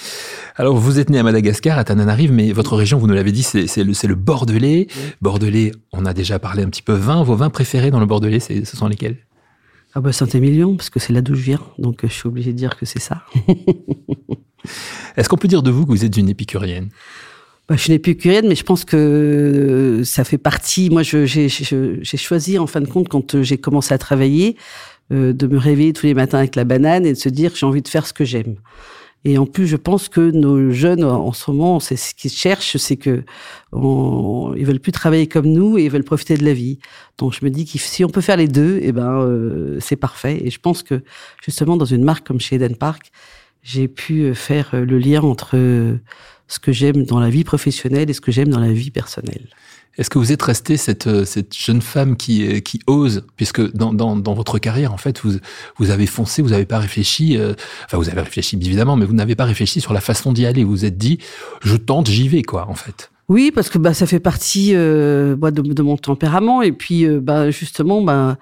Alors, 0.57 0.77
vous 0.77 0.99
êtes 0.99 1.09
né 1.09 1.19
à 1.19 1.23
Madagascar, 1.23 1.79
à 1.79 1.85
Tananarive, 1.85 2.33
mais 2.33 2.51
votre 2.51 2.75
région, 2.75 2.99
vous 2.99 3.07
nous 3.07 3.15
l'avez 3.15 3.31
dit, 3.31 3.45
c'est 3.45 3.85
le, 3.85 3.93
le 4.09 4.15
Bordelais. 4.17 4.89
Bordelais, 5.23 5.71
on 5.93 6.05
a 6.05 6.13
déjà 6.13 6.41
parlé 6.41 6.65
un 6.65 6.69
petit 6.69 6.83
peu 6.83 6.95
vin. 6.95 7.23
Vos 7.23 7.37
vins 7.37 7.51
préférés 7.51 7.93
dans 7.93 8.01
le 8.01 8.07
Bordelais, 8.07 8.41
ce 8.41 8.65
sont 8.65 8.89
lesquels? 8.89 9.19
Ah 9.95 10.01
bah 10.01 10.13
Saint-Émilion, 10.13 10.77
parce 10.77 10.91
que 10.91 10.99
c'est 10.99 11.13
là 11.13 11.23
d'où 11.23 11.35
je 11.35 11.43
viens, 11.43 11.61
donc 11.79 12.01
je 12.03 12.13
suis 12.13 12.29
obligé 12.29 12.53
de 12.53 12.59
dire 12.59 12.77
que 12.77 12.87
c'est 12.87 13.01
ça. 13.01 13.23
Est-ce 15.17 15.29
qu'on 15.29 15.37
peut 15.37 15.49
dire 15.49 15.63
de 15.63 15.71
vous 15.71 15.87
que 15.87 15.91
vous 15.91 16.05
êtes 16.05 16.17
une 16.17 16.29
épicurienne? 16.29 16.91
Bah, 17.69 17.77
je 17.77 17.83
suis 17.83 17.91
une 17.91 17.97
épicurienne, 17.97 18.49
mais 18.49 18.55
je 18.55 18.65
pense 18.65 18.85
que 18.87 20.01
ça 20.05 20.25
fait 20.25 20.39
partie. 20.39 20.89
Moi, 20.89 21.03
j'ai 21.03 21.49
choisi, 21.49 22.59
en 22.59 22.67
fin 22.67 22.81
de 22.81 22.89
compte, 22.89 23.09
quand 23.09 23.43
j'ai 23.43 23.59
commencé 23.59 23.93
à 23.93 23.99
travailler, 23.99 24.57
euh, 25.13 25.33
de 25.33 25.47
me 25.47 25.59
réveiller 25.59 25.93
tous 25.93 26.07
les 26.07 26.15
matins 26.15 26.39
avec 26.39 26.55
la 26.55 26.65
banane 26.65 27.07
et 27.07 27.13
de 27.15 27.19
se 27.19 27.31
dire 27.31 27.53
j'ai 27.55 27.65
envie 27.65 27.81
de 27.81 27.89
faire 27.89 28.07
ce 28.07 28.13
que 28.13 28.25
j'aime. 28.25 28.57
Et 29.25 29.37
en 29.37 29.47
plus, 29.47 29.67
je 29.67 29.77
pense 29.77 30.09
que 30.09 30.31
nos 30.31 30.71
jeunes, 30.71 31.03
en 31.03 31.33
ce 31.33 31.51
moment, 31.51 31.81
c'est 31.81 31.97
ce 31.97 32.15
qu'ils 32.15 32.31
cherchent, 32.31 32.77
c'est 32.77 32.97
que 32.97 33.25
on, 33.73 34.55
ils 34.57 34.65
veulent 34.65 34.81
plus 34.81 34.93
travailler 34.93 35.27
comme 35.27 35.47
nous 35.47 35.77
et 35.77 35.85
ils 35.85 35.91
veulent 35.91 36.05
profiter 36.05 36.37
de 36.37 36.45
la 36.45 36.53
vie. 36.53 36.79
Donc, 37.19 37.35
je 37.39 37.45
me 37.45 37.51
dis 37.51 37.67
que 37.67 37.79
si 37.79 38.05
on 38.05 38.09
peut 38.09 38.21
faire 38.21 38.37
les 38.37 38.49
deux, 38.49 38.79
eh 38.83 38.93
ben, 38.93 39.21
euh, 39.21 39.79
c'est 39.81 39.97
parfait. 39.97 40.41
Et 40.45 40.51
je 40.51 40.61
pense 40.61 40.83
que 40.83 41.03
justement, 41.45 41.77
dans 41.77 41.85
une 41.85 42.05
marque 42.05 42.27
comme 42.27 42.41
chez 42.41 42.57
Eden 42.57 42.77
Park, 42.77 43.11
j'ai 43.63 43.89
pu 43.89 44.35
faire 44.35 44.71
le 44.73 44.99
lien 44.99 45.23
entre 45.23 45.57
ce 46.49 46.59
que 46.59 46.73
j'aime 46.73 47.05
dans 47.05 47.21
la 47.21 47.31
vie 47.31 47.45
professionnelle 47.45 48.11
et 48.11 48.13
ce 48.13 48.21
que 48.21 48.33
j'aime 48.33 48.49
dans 48.49 48.61
la 48.61 48.73
vie 48.73 48.91
personnelle. 48.91 49.47
Est-ce 49.99 50.11
que 50.11 50.19
vous 50.19 50.33
êtes 50.33 50.43
restée 50.43 50.77
cette, 50.77 51.09
euh, 51.09 51.25
cette 51.25 51.57
jeune 51.57 51.83
femme 51.83 52.17
qui, 52.17 52.47
euh, 52.47 52.61
qui 52.61 52.81
ose, 52.87 53.27
puisque 53.37 53.73
dans, 53.73 53.93
dans, 53.93 54.17
dans 54.17 54.35
votre 54.35 54.61
carrière, 54.61 54.93
en 54.93 54.97
fait, 54.97 55.21
vous, 55.21 55.39
vous 55.77 55.91
avez 55.91 56.07
foncé, 56.07 56.41
vous 56.41 56.51
n'avez 56.51 56.67
pas 56.67 56.79
réfléchi, 56.79 57.37
euh, 57.37 57.55
enfin 57.85 57.99
vous 57.99 58.09
avez 58.09 58.21
réfléchi 58.21 58.57
évidemment, 58.57 58.97
mais 58.97 59.05
vous 59.05 59.13
n'avez 59.13 59.35
pas 59.35 59.45
réfléchi 59.45 59.81
sur 59.81 59.93
la 59.93 60.01
façon 60.01 60.33
d'y 60.33 60.47
aller. 60.47 60.63
Vous 60.63 60.71
vous 60.71 60.85
êtes 60.85 60.99
dit, 60.99 61.19
je 61.63 61.77
tente, 61.77 62.09
j'y 62.09 62.29
vais, 62.29 62.43
quoi, 62.43 62.69
en 62.69 62.75
fait. 62.75 63.11
Oui, 63.29 63.51
parce 63.53 63.69
que 63.69 63.79
bah, 63.79 63.93
ça 63.93 64.07
fait 64.07 64.21
partie 64.21 64.71
euh, 64.75 65.35
de, 65.37 65.51
de, 65.51 65.83
mon 65.83 65.97
tempérament. 65.97 66.63
Et 66.63 66.73
puis, 66.73 67.07
bah, 67.09 67.51
justement, 67.51 68.01
bah, 68.01 68.39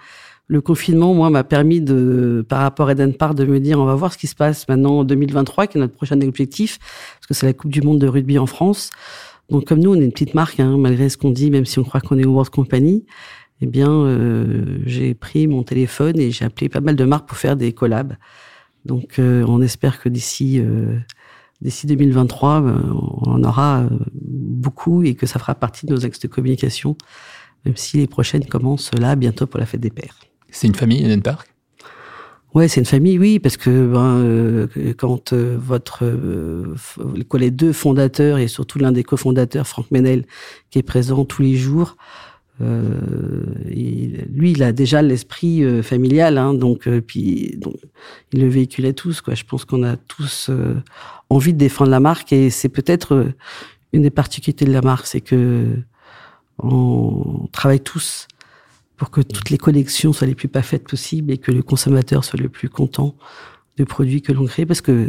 le 0.49 0.61
confinement, 0.61 1.12
moi, 1.12 1.29
m'a 1.31 1.45
permis 1.45 1.81
de, 1.81 2.45
par 2.49 2.61
rapport 2.61 2.88
à 2.88 2.93
Eden 2.93 3.15
Park, 3.15 3.35
de 3.35 3.45
me 3.45 3.59
dire, 3.59 3.81
on 3.81 3.85
va 3.85 3.97
voir 3.97 4.12
ce 4.12 4.19
qui 4.19 4.29
se 4.29 4.37
passe 4.37 4.69
maintenant 4.69 5.00
en 5.00 5.05
2023, 5.05 5.67
qui 5.67 5.79
est 5.79 5.81
notre 5.81 5.95
prochain 5.95 6.21
objectif, 6.21 6.79
parce 7.15 7.26
que 7.26 7.35
c'est 7.35 7.47
la 7.47 7.53
Coupe 7.53 7.73
du 7.73 7.83
Monde 7.83 7.99
de 7.99 8.07
rugby 8.07 8.38
en 8.38 8.47
France. 8.47 8.91
Donc 9.50 9.67
comme 9.67 9.81
nous, 9.81 9.93
on 9.93 10.00
est 10.00 10.05
une 10.05 10.12
petite 10.12 10.35
marque, 10.35 10.61
hein, 10.61 10.76
malgré 10.79 11.09
ce 11.09 11.17
qu'on 11.17 11.31
dit, 11.31 11.50
même 11.50 11.65
si 11.65 11.79
on 11.79 11.85
croit 11.85 12.00
qu'on 12.00 12.19
est 12.19 12.23
une 12.23 12.29
World 12.29 12.50
Company, 12.50 13.05
eh 13.61 13.67
bien, 13.67 13.91
euh, 13.91 14.79
j'ai 14.85 15.15
pris 15.15 15.47
mon 15.47 15.62
téléphone 15.62 16.19
et 16.19 16.31
j'ai 16.31 16.45
appelé 16.45 16.69
pas 16.69 16.81
mal 16.81 16.97
de 16.97 17.05
marques 17.05 17.29
pour 17.29 17.38
faire 17.38 17.57
des 17.57 17.73
collabs. 17.73 18.15
Donc 18.85 19.19
euh, 19.19 19.45
on 19.49 19.62
espère 19.62 20.00
que 20.00 20.09
d'ici 20.09 20.61
euh, 20.61 20.99
d'ici 21.61 21.87
2023, 21.87 22.61
on 22.61 23.31
en 23.31 23.45
aura 23.45 23.88
beaucoup 24.12 25.03
et 25.03 25.15
que 25.15 25.26
ça 25.26 25.38
fera 25.38 25.55
partie 25.55 25.87
de 25.87 25.95
nos 25.95 26.05
axes 26.05 26.21
de 26.21 26.29
communication, 26.29 26.97
même 27.65 27.76
si 27.76 27.97
les 27.97 28.07
prochaines 28.07 28.45
commencent 28.45 28.93
là 28.95 29.17
bientôt 29.17 29.47
pour 29.47 29.59
la 29.59 29.67
fête 29.67 29.81
des 29.81 29.91
pères. 29.91 30.25
C'est 30.50 30.67
une 30.67 30.75
famille, 30.75 31.05
Eden 31.05 31.23
Park? 31.23 31.49
Ouais, 32.57 32.69
c'est 32.69 32.81
une 32.81 32.87
famille, 32.87 33.19
oui, 33.19 33.38
parce 33.38 33.59
que 33.59 33.87
ben, 33.87 34.17
euh, 34.17 34.67
quand 34.97 35.35
euh, 35.35 35.59
votre 35.61 36.07
euh, 36.07 36.75
les 37.35 37.50
deux 37.50 37.75
fondateurs 37.75 38.38
et 38.38 38.49
surtout 38.49 38.79
l'un 38.79 38.93
des 38.93 39.05
cofondateurs, 39.05 39.67
Franck 39.67 39.91
Menel, 39.91 40.25
qui 40.71 40.79
est 40.79 40.83
présent 40.83 41.26
tous 41.26 41.43
les 41.43 41.55
jours, 41.55 41.99
lui, 42.59 44.53
il 44.53 44.62
a 44.62 44.73
déjà 44.73 45.03
l'esprit 45.03 45.83
familial, 45.83 46.38
hein, 46.38 46.55
donc 46.55 46.88
puis 47.00 47.55
donc, 47.59 47.75
il 48.33 48.41
le 48.41 48.49
véhiculait 48.49 48.95
tous, 48.95 49.21
quoi. 49.21 49.35
Je 49.35 49.45
pense 49.45 49.67
qu'on 49.67 49.83
a 49.83 49.99
tous 49.99 50.50
envie 51.29 51.53
de 51.53 51.59
défendre 51.59 51.91
la 51.91 52.00
marque 52.00 52.33
et 52.33 52.49
c'est 52.49 52.71
peut-être 52.71 53.26
une 53.93 54.00
des 54.00 54.11
particularités 54.11 54.65
de 54.65 54.73
la 54.73 54.81
marque, 54.81 55.07
c'est 55.07 55.21
que 55.21 55.67
on 56.59 57.47
travaille 57.53 57.81
tous 57.81 58.26
pour 58.97 59.11
que 59.11 59.21
toutes 59.21 59.50
les 59.50 59.59
collections 59.59 60.12
soient 60.12 60.26
les 60.26 60.35
plus 60.35 60.49
parfaites 60.49 60.88
possibles 60.88 61.33
et 61.33 61.38
que 61.38 61.53
le 61.53 61.62
consommateur 61.62 62.25
soit 62.25 62.41
le 62.41 62.49
plus 62.49 62.69
content 62.69 63.15
du 63.76 63.85
produit 63.85 64.23
que 64.23 64.33
l'on 64.33 64.47
crée, 64.47 64.65
parce 64.65 64.81
que, 64.81 65.09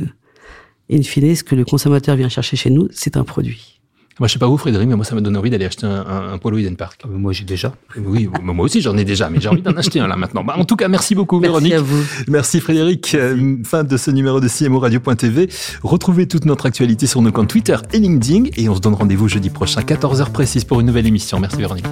in 0.92 1.02
fine, 1.02 1.36
ce 1.36 1.44
que 1.44 1.56
le 1.56 1.66
consommateur 1.66 2.16
vient 2.16 2.30
chercher 2.30 2.58
chez 2.58 2.70
nous, 2.70 2.90
c'est 2.92 3.16
un 3.16 3.24
produit. 3.24 3.78
Moi, 4.20 4.28
je 4.28 4.34
sais 4.34 4.40
pas 4.40 4.48
vous, 4.48 4.58
Frédéric, 4.58 4.90
mais 4.90 4.96
moi, 4.96 5.06
ça 5.06 5.14
m'a 5.14 5.22
donné 5.22 5.38
envie 5.38 5.52
d'aller 5.52 5.66
acheter 5.66 5.86
un, 5.86 6.04
un, 6.08 6.34
un 6.34 6.38
Polo 6.40 6.58
Eden 6.58 6.76
Park. 6.76 7.02
Ah, 7.04 7.08
moi, 7.08 7.34
j'ai 7.34 7.44
déjà. 7.44 7.74
Oui, 8.04 8.28
moi 8.42 8.66
aussi, 8.66 8.82
j'en 8.82 8.98
ai 8.98 9.06
déjà, 9.06 9.30
mais 9.30 9.40
j'ai 9.40 9.48
envie 9.48 9.62
d'en 9.62 9.74
acheter 9.74 10.00
un 10.00 10.08
là 10.08 10.16
maintenant. 10.16 10.44
Bah, 10.44 10.56
en 10.58 10.66
tout 10.66 10.76
cas, 10.76 10.88
merci 10.88 11.14
beaucoup, 11.14 11.40
merci 11.40 11.70
Véronique. 11.70 11.74
À 11.74 11.82
vous. 11.82 12.04
Merci, 12.28 12.60
Frédéric. 12.60 13.14
Euh, 13.14 13.58
fin 13.64 13.84
de 13.84 13.96
ce 13.96 14.10
numéro 14.10 14.40
de 14.40 14.48
CMO 14.48 14.80
Radio.tv. 14.80 15.50
Retrouvez 15.84 16.28
toute 16.28 16.46
notre 16.46 16.66
actualité 16.66 17.06
sur 17.06 17.22
nos 17.22 17.32
comptes 17.32 17.50
Twitter 17.50 17.78
et 17.94 18.00
LinkedIn. 18.00 18.46
Et 18.58 18.68
on 18.70 18.76
se 18.76 18.82
donne 18.82 18.96
rendez-vous 18.96 19.28
jeudi 19.28 19.52
prochain, 19.52 19.82
14h 19.82 20.32
précise, 20.32 20.64
pour 20.64 20.80
une 20.80 20.88
nouvelle 20.88 21.06
émission. 21.06 21.40
Merci, 21.40 21.58
Véronique. 21.58 21.86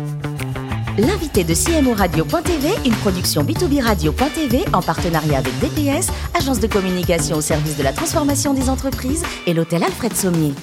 L'invité 0.97 1.43
de 1.43 1.53
CMO 1.53 1.93
Radio.tv, 1.93 2.69
une 2.85 2.93
production 2.93 3.43
B2B 3.43 3.83
Radio.tv 3.83 4.63
en 4.71 4.81
partenariat 4.81 5.39
avec 5.39 5.51
DPS, 5.59 6.09
agence 6.33 6.61
de 6.61 6.67
communication 6.67 7.35
au 7.35 7.41
service 7.41 7.75
de 7.75 7.83
la 7.83 7.91
transformation 7.91 8.53
des 8.53 8.69
entreprises 8.69 9.23
et 9.45 9.53
l'hôtel 9.53 9.83
Alfred 9.83 10.15
Sommier. 10.15 10.53